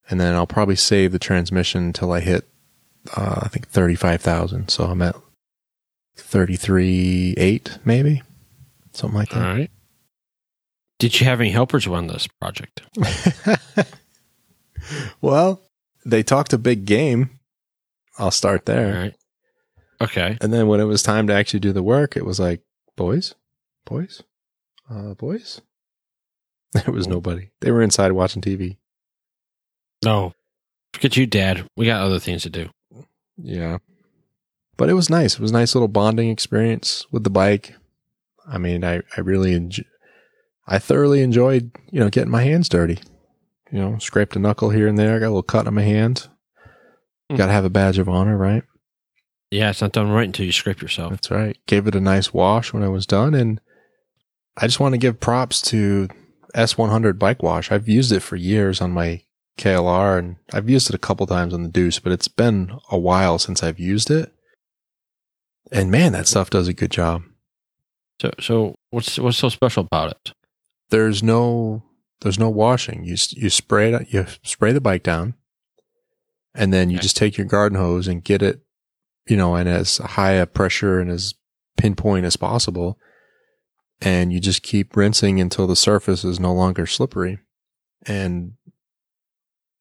[0.10, 2.48] and then I'll probably save the transmission until I hit,
[3.18, 4.70] uh, I think 35,000.
[4.70, 5.16] So I'm at
[6.18, 8.22] 33.8 maybe,
[8.94, 9.42] something like that.
[9.42, 9.72] right.
[11.00, 12.84] Did you have any helpers on this project?
[15.22, 15.62] well,
[16.06, 17.40] they talked a big game.
[18.20, 18.94] I'll start there.
[18.94, 19.16] right.
[20.00, 20.38] Okay.
[20.42, 22.62] And then when it was time to actually do the work, it was like,
[22.96, 23.36] boys,
[23.86, 24.24] boys,
[24.90, 25.62] uh, boys.
[26.74, 27.50] There was nobody.
[27.60, 28.78] They were inside watching TV.
[30.06, 30.34] No,
[30.94, 31.68] forget you, Dad.
[31.76, 32.70] We got other things to do.
[33.38, 33.80] Yeah.
[34.78, 35.34] But it was nice.
[35.34, 37.76] It was a nice little bonding experience with the bike.
[38.48, 39.84] I mean, I, I really enjoy,
[40.68, 43.00] I thoroughly enjoyed, you know, getting my hands dirty.
[43.72, 46.28] You know, scraped a knuckle here and there, got a little cut on my hand.
[47.30, 47.38] Hmm.
[47.38, 48.64] Got to have a badge of honor, right?
[49.50, 51.12] Yeah, it's not done right until you scrape yourself.
[51.12, 51.58] That's right.
[51.68, 53.34] Gave it a nice wash when I was done.
[53.34, 53.60] And
[54.58, 56.08] I just want to give props to
[56.56, 57.72] S100 Bike Wash.
[57.72, 59.24] I've used it for years on my
[59.58, 62.98] KLR and I've used it a couple times on the Deuce, but it's been a
[62.98, 64.34] while since I've used it.
[65.72, 67.24] And man, that stuff does a good job.
[68.22, 70.34] So, so what's what's so special about it?
[70.92, 71.84] There's no,
[72.22, 73.04] there's no washing.
[73.04, 75.34] You, you spray it, you spray the bike down
[76.54, 77.04] and then you Okay.
[77.04, 78.62] just take your garden hose and get it,
[79.28, 81.34] you know, in as high a pressure and as
[81.78, 83.00] pinpoint as possible.
[84.02, 87.40] And you just keep rinsing until the surface is no longer slippery.
[88.06, 88.54] And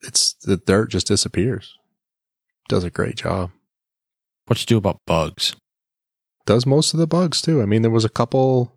[0.01, 1.77] it's the dirt just disappears.
[2.69, 3.51] Does a great job.
[4.47, 5.57] What's to do about bugs?
[6.51, 7.63] Does most of the bugs too.
[7.63, 8.77] I mean, there was a couple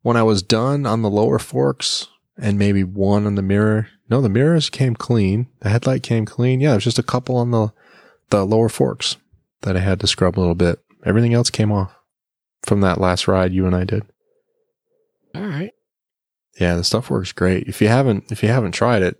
[0.00, 3.88] when I was done on the lower forks and maybe one on the mirror.
[4.08, 5.48] No, the mirrors came clean.
[5.60, 6.62] The headlight came clean.
[6.62, 7.74] Yeah, it was just a couple on the
[8.30, 9.18] the lower forks
[9.60, 10.78] that I had to scrub a little bit.
[11.04, 11.94] Everything else came off
[12.62, 14.04] from that last ride you and I did.
[15.34, 15.72] All right.
[16.58, 17.68] Yeah, the stuff works great.
[17.68, 19.18] If you haven't if you haven't tried it,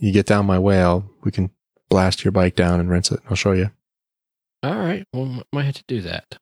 [0.00, 1.50] you get down my way, I'll we can
[1.88, 3.20] blast your bike down and rinse it.
[3.30, 3.70] I'll show you.
[4.64, 5.06] All right.
[5.12, 6.38] Well, m- might have to do that.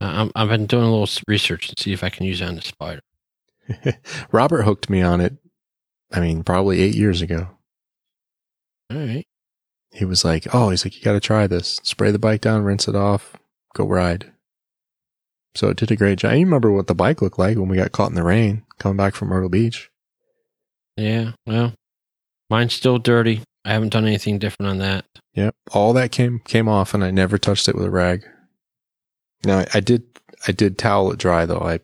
[0.00, 2.48] Uh, I'm, I've been doing a little research to see if I can use it
[2.48, 3.00] on the spider.
[4.32, 5.36] Robert hooked me on it.
[6.12, 7.48] I mean, probably eight years ago.
[8.90, 9.24] All right.
[9.92, 11.80] He was like, "Oh, he's like, you got to try this.
[11.82, 13.34] Spray the bike down, rinse it off,
[13.74, 14.32] go ride."
[15.54, 16.32] So it did a great job.
[16.34, 18.96] You remember what the bike looked like when we got caught in the rain coming
[18.96, 19.88] back from Myrtle Beach?
[20.96, 21.32] Yeah.
[21.46, 21.74] Well,
[22.50, 23.42] mine's still dirty.
[23.64, 25.06] I haven't done anything different on that.
[25.34, 28.24] Yep, all that came came off, and I never touched it with a rag.
[29.44, 30.04] Now I, I did
[30.46, 31.60] I did towel it dry though.
[31.60, 31.80] I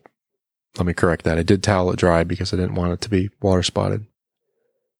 [0.77, 1.37] let me correct that.
[1.37, 4.05] I did towel it dry because I didn't want it to be water spotted.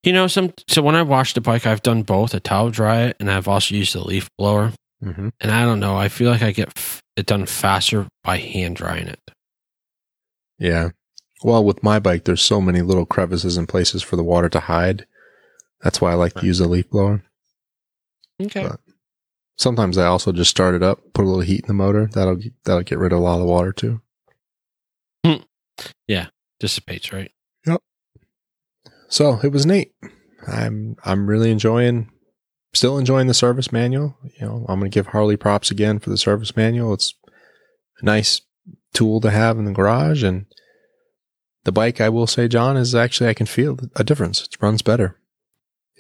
[0.03, 0.53] You know, some.
[0.67, 3.47] So when I wash the bike, I've done both a towel dry it, and I've
[3.47, 4.73] also used the leaf blower.
[5.03, 5.29] Mm-hmm.
[5.39, 5.95] And I don't know.
[5.95, 9.19] I feel like I get f- it done faster by hand drying it.
[10.59, 10.89] Yeah.
[11.43, 14.59] Well, with my bike, there's so many little crevices and places for the water to
[14.59, 15.07] hide.
[15.81, 17.23] That's why I like to use a leaf blower.
[18.41, 18.67] Okay.
[18.67, 18.79] But-
[19.61, 22.09] Sometimes I also just start it up, put a little heat in the motor.
[22.11, 24.01] That'll that'll get rid of a lot of the water too.
[26.07, 27.31] Yeah, dissipates, right?
[27.67, 27.81] Yep.
[29.07, 29.93] So it was neat.
[30.47, 32.09] I'm I'm really enjoying,
[32.73, 34.17] still enjoying the service manual.
[34.39, 36.95] You know, I'm going to give Harley props again for the service manual.
[36.95, 37.13] It's
[37.99, 38.41] a nice
[38.95, 40.47] tool to have in the garage, and
[41.65, 42.01] the bike.
[42.01, 44.41] I will say, John, is actually I can feel a difference.
[44.41, 45.19] It runs better.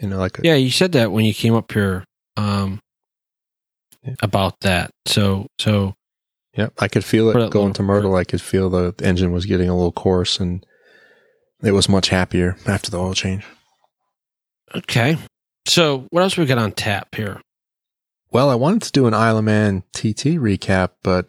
[0.01, 2.05] You know, like a, Yeah, you said that when you came up here
[2.37, 2.81] um,
[4.03, 4.15] Yeah.
[4.21, 4.91] about that.
[5.05, 5.93] So, so
[6.57, 7.73] yeah, I could feel it going low.
[7.73, 8.15] to Myrtle.
[8.15, 10.65] I could feel the engine was getting a little coarse, and
[11.63, 13.45] it was much happier after the oil change.
[14.75, 15.17] okay.
[15.67, 17.39] So, what else we got on tap here?
[18.31, 21.27] Well, I wanted to do an Isle of Man TT recap, but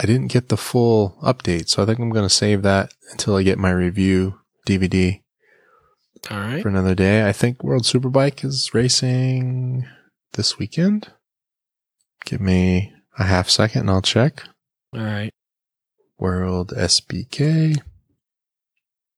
[0.00, 1.68] I didn't get the full update.
[1.68, 5.22] So I think I'm going to save that until I get my review DVD
[6.30, 6.60] All right.
[6.62, 7.26] for another day.
[7.26, 9.86] I think World Superbike is racing
[10.32, 11.12] this weekend.
[12.24, 14.42] Give me a half second and I'll check.
[14.94, 15.32] All right.
[16.18, 17.76] World SBK.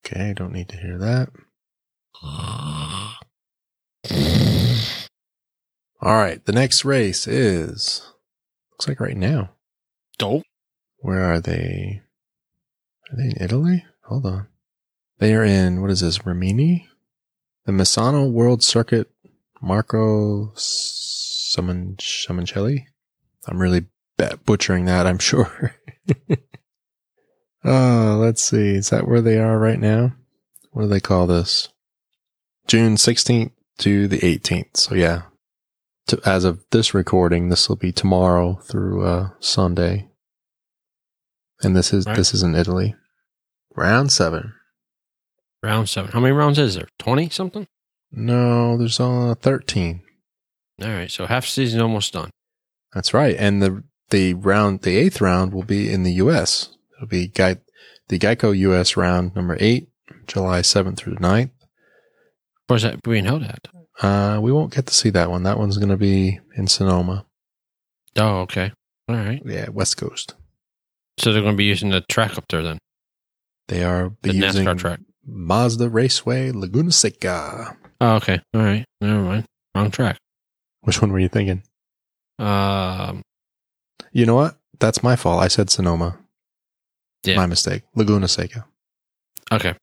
[0.04, 1.28] Okay, don't need to hear that.
[6.00, 8.06] All right, the next race is
[8.70, 9.50] looks like right now.
[10.18, 10.42] Dope.
[10.98, 12.02] Where are they?
[13.10, 13.84] Are they in Italy?
[14.04, 14.46] Hold on.
[15.18, 16.26] They are in what is this?
[16.26, 16.88] Rimini,
[17.64, 19.10] the Misano World Circuit.
[19.62, 22.86] Marco Simoncelli.
[23.46, 23.86] I'm really
[24.44, 25.06] butchering that.
[25.06, 25.74] I'm sure.
[27.64, 28.74] Oh, let's see.
[28.76, 30.14] Is that where they are right now?
[30.72, 31.68] What do they call this?
[32.66, 34.76] June 16th to the 18th.
[34.76, 35.22] So yeah,
[36.08, 40.08] to, as of this recording, this will be tomorrow through uh, Sunday.
[41.62, 42.16] And this is Right.
[42.16, 42.94] this is in Italy.
[43.74, 44.54] Round seven.
[45.62, 46.10] Round seven.
[46.12, 46.88] How many rounds is there?
[46.98, 47.66] 20 something?
[48.12, 50.02] No, there's uh, 13.
[50.82, 51.10] All right.
[51.10, 52.30] So half season almost done.
[52.94, 53.36] That's right.
[53.38, 56.70] And the the round, the eighth round will be in the U.S.
[56.96, 57.56] It'll be Guy,
[58.08, 58.96] the Geico U.S.
[58.96, 59.88] round number eight,
[60.26, 61.50] July 7th through the 9th.
[62.68, 63.68] Where's that being held at?
[64.00, 65.42] Uh, we won't get to see that one.
[65.42, 67.26] That one's going to be in Sonoma.
[68.16, 68.72] Oh, okay.
[69.08, 69.42] All right.
[69.44, 70.34] Yeah, West Coast.
[71.18, 72.78] So they're going to be using the track up there then.
[73.68, 75.00] They are The using NASCAR track.
[75.26, 77.76] Mazda Raceway Laguna Seca.
[78.00, 78.40] Oh, okay.
[78.54, 78.84] All right.
[79.00, 79.44] Never mind.
[79.74, 80.18] Wrong track.
[80.82, 81.62] Which one were you thinking?
[82.38, 83.22] Um,
[84.12, 84.56] You know what?
[84.78, 85.42] That's my fault.
[85.42, 86.18] I said Sonoma.
[87.24, 87.36] Yeah.
[87.36, 87.82] My mistake.
[87.94, 88.66] Laguna Seca.
[89.52, 89.74] okay.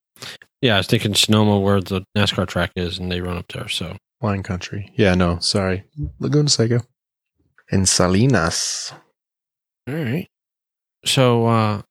[0.62, 3.68] Yeah, I was thinking Sonoma where the NASCAR track is and they run up there.
[3.68, 4.92] So, Wine Country.
[4.96, 5.84] Yeah, no, sorry.
[6.20, 6.84] Laguna Seca.
[7.72, 8.94] In Salinas.
[9.90, 10.28] all right.
[11.06, 11.82] So, uh,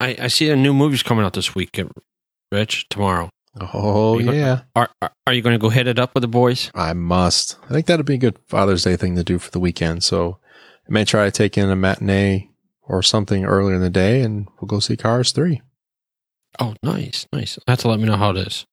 [0.00, 1.78] I, I see a new movie's coming out this week,
[2.50, 3.28] Rich, tomorrow.
[3.58, 4.62] Oh, go- yeah.
[4.76, 6.70] Are, are, are you going to go hit it up with the boys?
[6.74, 7.58] I must.
[7.64, 10.04] I think that'd be a good Father's Day thing to do for the weekend.
[10.04, 10.38] So
[10.88, 12.50] I may try to take in a matinee
[12.82, 15.60] or something earlier in the day and we'll go see Cars 3.
[16.58, 17.26] Oh, nice.
[17.32, 17.56] Nice.
[17.56, 18.66] You have to let me know how it is.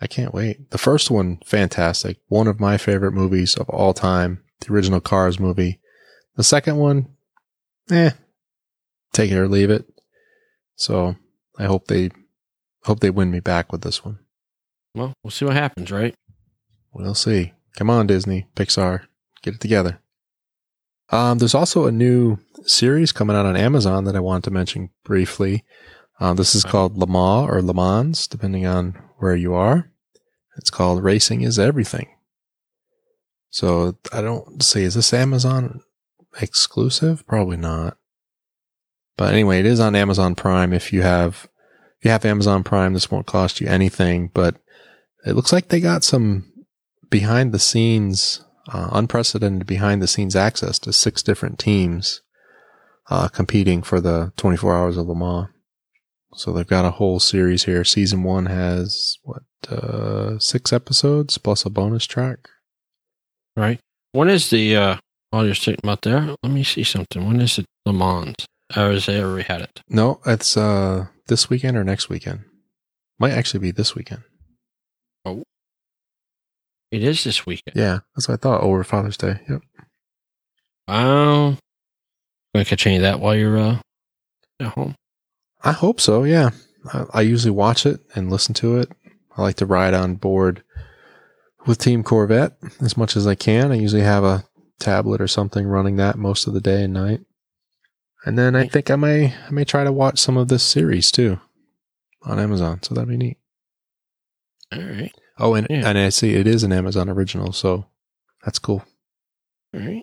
[0.00, 0.70] I can't wait.
[0.70, 2.18] The first one, fantastic.
[2.28, 4.42] One of my favorite movies of all time.
[4.60, 5.80] The original Cars movie.
[6.36, 7.08] The second one,
[7.90, 8.10] eh,
[9.12, 9.86] take it or leave it.
[10.76, 11.16] So
[11.58, 12.10] I hope they,
[12.84, 14.18] hope they win me back with this one.
[14.94, 16.14] Well, we'll see what happens, right?
[16.92, 17.52] We'll see.
[17.76, 19.02] Come on, Disney, Pixar,
[19.42, 20.00] get it together.
[21.10, 24.90] Um, there's also a new series coming out on Amazon that I wanted to mention
[25.04, 25.64] briefly.
[26.20, 29.90] Um, this is called Le Mans or Le Mans, depending on where you are.
[30.56, 32.08] It's called Racing is Everything.
[33.48, 35.80] So I don't see, is this Amazon
[36.40, 37.26] exclusive?
[37.26, 37.96] Probably not.
[39.16, 40.72] But anyway, it is on Amazon Prime.
[40.72, 41.48] If you have,
[42.00, 44.56] if you have Amazon Prime, this won't cost you anything, but
[45.26, 46.50] it looks like they got some
[47.10, 48.42] behind the scenes,
[48.72, 52.22] uh, unprecedented behind the scenes access to six different teams,
[53.10, 55.48] uh, competing for the 24 hours of Le Mans.
[56.32, 57.84] So they've got a whole series here.
[57.84, 62.48] Season one has what, uh, six episodes plus a bonus track.
[63.56, 63.78] Right.
[64.12, 64.96] When is the, uh,
[65.28, 67.26] while you're sitting about there, let me see something.
[67.26, 68.36] When is it Le Mans?
[68.74, 69.82] Or is they already had it?
[69.86, 72.40] No, it's, uh, this weekend or next weekend.
[73.18, 74.24] Might actually be this weekend.
[75.24, 75.44] Oh.
[76.90, 77.76] It is this weekend.
[77.76, 79.40] Yeah, that's what I thought over Father's Day.
[79.48, 79.62] Yep.
[80.88, 81.56] Wow.
[82.52, 83.78] Going to catch any of that while you're, uh,
[84.58, 84.96] at home?
[85.62, 86.24] I hope so.
[86.24, 86.50] Yeah.
[86.92, 88.90] I, I usually watch it and listen to it.
[89.36, 90.64] I like to ride on board
[91.64, 93.70] with Team Corvette as much as I can.
[93.70, 94.44] I usually have a
[94.80, 97.20] tablet or something running that most of the day and night.
[98.24, 101.10] And then I think I may, I may try to watch some of this series
[101.10, 101.40] too
[102.22, 102.82] on Amazon.
[102.82, 103.38] So that'd be neat.
[104.72, 105.12] All right.
[105.38, 105.88] Oh, and, Yeah.
[105.88, 107.52] and I see it is an Amazon original.
[107.52, 107.86] So
[108.44, 108.84] that's cool.
[109.74, 110.02] All right.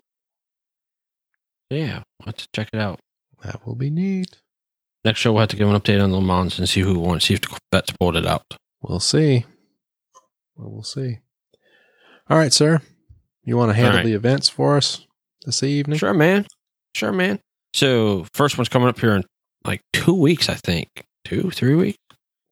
[1.70, 2.02] Yeah.
[2.18, 3.00] We'll have to check it out.
[3.44, 4.40] That will be neat.
[5.04, 7.20] Next show, we'll have to give an update on Le Mans and see who won,
[7.20, 7.40] see if
[8.00, 8.42] pulled it out.
[8.82, 9.46] We'll see.
[10.56, 11.18] Well, we'll see.
[12.28, 12.82] All right, sir.
[13.44, 14.04] You want to handle right.
[14.04, 15.06] the events for us
[15.46, 15.98] this evening?
[15.98, 16.46] Sure, man.
[16.94, 17.38] Sure, man.
[17.78, 19.24] So, first one's coming up here in
[19.64, 20.88] like two weeks, I think.
[21.24, 21.98] Two, three weeks?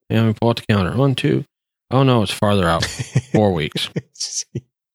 [0.08, 0.96] Yeah, let me pull out the calendar.
[0.96, 1.44] One, two.
[1.90, 2.84] Oh, no, it's farther out.
[3.32, 3.90] Four weeks.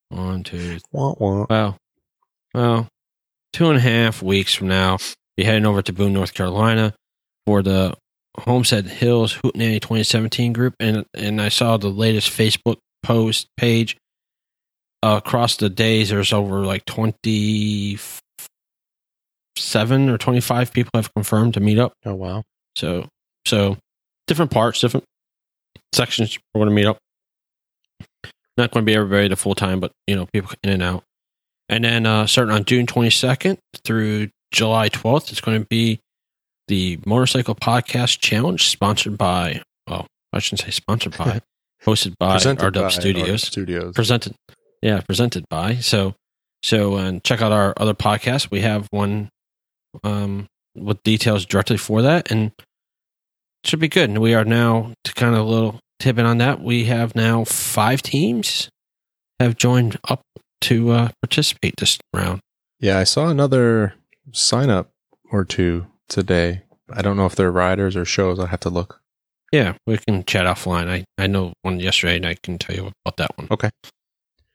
[0.10, 0.78] One, two.
[0.94, 1.46] wah, wah.
[1.50, 1.78] Well,
[2.54, 2.88] well,
[3.52, 5.00] two and a half weeks from now,
[5.36, 6.94] be heading over to Boone, North Carolina
[7.46, 7.94] for the
[8.40, 10.76] Homestead Hills Hootenanny 2017 group.
[10.80, 13.98] And, and I saw the latest Facebook post page.
[15.04, 16.86] uh, across the days, there's over like
[19.56, 21.94] 27 or 25 people have confirmed to meet up.
[22.06, 22.44] Oh wow.
[22.76, 23.08] So,
[23.46, 23.78] so
[24.28, 25.06] different parts, different
[25.94, 26.98] sections we're going to meet up.
[28.58, 31.04] Not going to be everybody the full time, but you know, people in and out.
[31.70, 36.00] And then uh, starting on June 22nd through July 12th, it's going to be
[36.68, 41.42] the Motorcycle Podcast Challenge, sponsored by, well, I shouldn't say sponsored by,
[41.84, 43.94] hosted by by Studios, Studios.
[43.96, 44.36] presented,
[44.82, 45.76] yeah, presented by.
[45.76, 46.16] So,
[46.62, 48.52] so and check out our other podcast.
[48.52, 49.30] We have one
[50.04, 52.52] um, with details directly for that, and
[53.64, 54.10] should be good.
[54.10, 56.62] And we are now to kind of a little tidbit on that.
[56.62, 58.70] We have now five teams
[59.40, 60.22] have joined up
[60.62, 62.42] to uh, participate this round.
[62.80, 63.96] Yeah, I saw another
[64.32, 64.90] sign up
[65.32, 66.64] or two today.
[66.92, 68.40] I don't know if they're riders or shows.
[68.40, 69.02] I'll have to look.
[69.52, 70.90] Yeah, we can chat offline.
[70.90, 73.48] I, I know one yesterday, and I can tell you about that one.
[73.52, 73.70] Okay.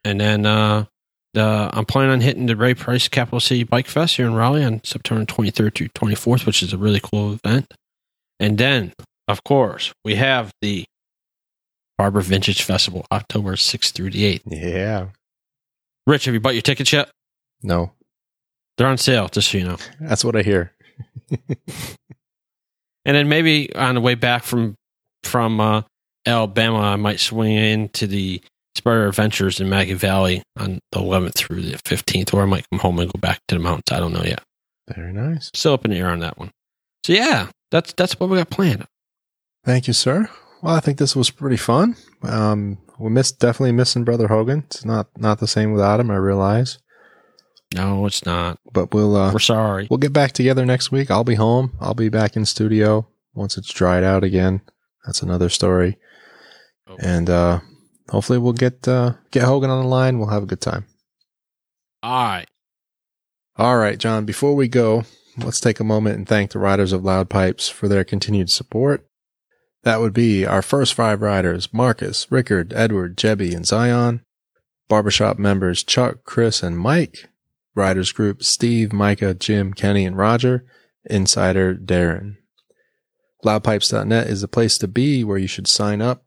[0.05, 0.87] And then uh,
[1.37, 4.64] the, I'm planning on hitting the Ray Price Capital City Bike Fest here in Raleigh
[4.64, 7.72] on September 23rd to 24th, which is a really cool event.
[8.41, 8.93] And then,
[9.28, 10.84] of course, we have the
[11.99, 14.43] Barber Vintage Festival, October 6th through the 8th.
[14.47, 15.07] Yeah.
[16.07, 17.11] Rich, have you bought your tickets yet?
[17.62, 17.93] No,
[18.76, 19.76] They're on sale, just so you know.
[20.01, 20.72] that's what I hear.
[23.07, 24.74] And then maybe on the way back from
[25.22, 25.82] from uh,
[26.26, 28.43] Alabama, I might swing into the
[28.77, 32.81] Sparta Adventures in Maggie Valley on the 11th through the 15th, or I might come
[32.81, 33.91] home and go back to the mountains.
[33.91, 34.43] I don't know yet.
[34.95, 35.51] Very nice.
[35.55, 36.51] Still up in the air on that one.
[37.05, 38.87] So yeah, that's that's what we got planned.
[39.64, 40.29] Thank you, sir.
[40.62, 41.97] Well, I think this was pretty fun.
[42.22, 44.61] Um, we missed definitely missing Brother Hogan.
[44.66, 46.11] It's not not the same without him.
[46.11, 46.79] I realize,
[47.74, 48.59] No, it's not.
[48.72, 49.87] but we'll uh, We're sorry.
[49.91, 51.11] we'll get back together next week.
[51.11, 51.77] I'll be home.
[51.81, 54.62] I'll be back in studio once it's dried out again.
[55.05, 55.99] That's another story.
[56.89, 56.97] Oh.
[57.01, 57.61] And uh,
[58.09, 60.18] hopefully we'll get uh, get Hogan on the line.
[60.18, 60.86] We'll have a good time.
[62.02, 62.48] All right.
[63.57, 64.24] All right, John.
[64.24, 65.04] Before we go,
[65.38, 69.07] let's take a moment and thank the riders of Loud Pipes for their continued support.
[69.82, 74.22] That would be our first five riders Marcus, Rickard, Edward, Jebby, and Zion.
[74.88, 77.28] Barbershop members Chuck, Chris, and Mike.
[77.74, 80.64] Riders group Steve, Micah, Jim, Kenny, and Roger.
[81.09, 82.36] Insider Darren.
[83.44, 86.26] Loudpipes.net is the place to be where you should sign up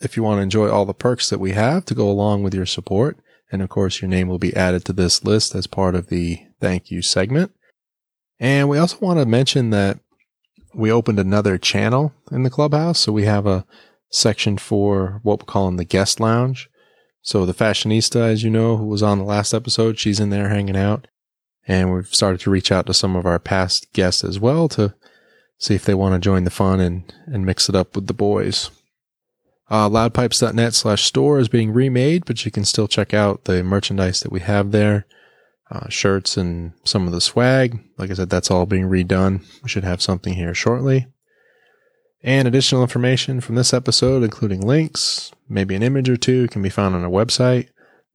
[0.00, 2.54] if you want to enjoy all the perks that we have to go along with
[2.54, 3.18] your support.
[3.50, 6.40] And of course, your name will be added to this list as part of the
[6.60, 7.52] thank you segment.
[8.38, 9.98] And we also want to mention that
[10.74, 13.00] we opened another channel in the clubhouse.
[13.00, 13.64] So we have a
[14.10, 16.68] section for what we're calling the guest lounge.
[17.22, 20.48] So the fashionista, as you know, who was on the last episode, she's in there
[20.48, 21.08] hanging out.
[21.66, 24.94] And we've started to reach out to some of our past guests as well to
[25.58, 28.14] see if they want to join the fun and, and mix it up with the
[28.14, 28.70] boys.
[29.70, 34.20] Uh, loudpipes.net slash store is being remade, but you can still check out the merchandise
[34.20, 35.06] that we have there.
[35.70, 37.78] Uh, shirts and some of the swag.
[37.98, 39.44] Like I said, that's all being redone.
[39.62, 41.08] We should have something here shortly.
[42.22, 46.70] And additional information from this episode, including links, maybe an image or two, can be
[46.70, 47.68] found on our website,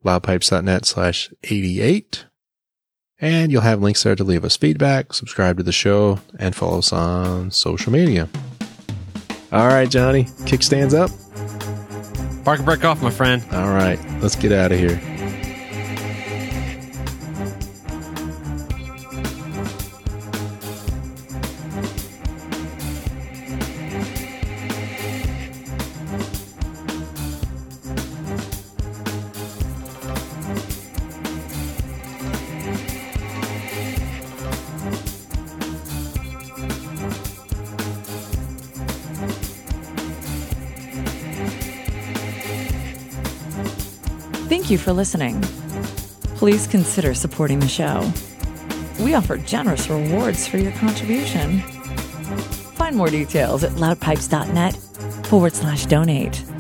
[0.04, 2.26] loudpipes.net slash 88.
[3.22, 6.80] And you'll have links there to leave us feedback, subscribe to the show, and follow
[6.80, 8.28] us on social media.
[9.52, 11.12] All right, Johnny, kickstands up.
[12.44, 13.44] Park and break off, my friend.
[13.54, 15.00] All right, let's get out of here.
[44.74, 45.40] You for listening.
[46.36, 48.12] Please consider supporting the show.
[49.00, 51.60] We offer generous rewards for your contribution.
[52.76, 54.74] Find more details at loudpipes.net
[55.28, 56.53] forward slash donate.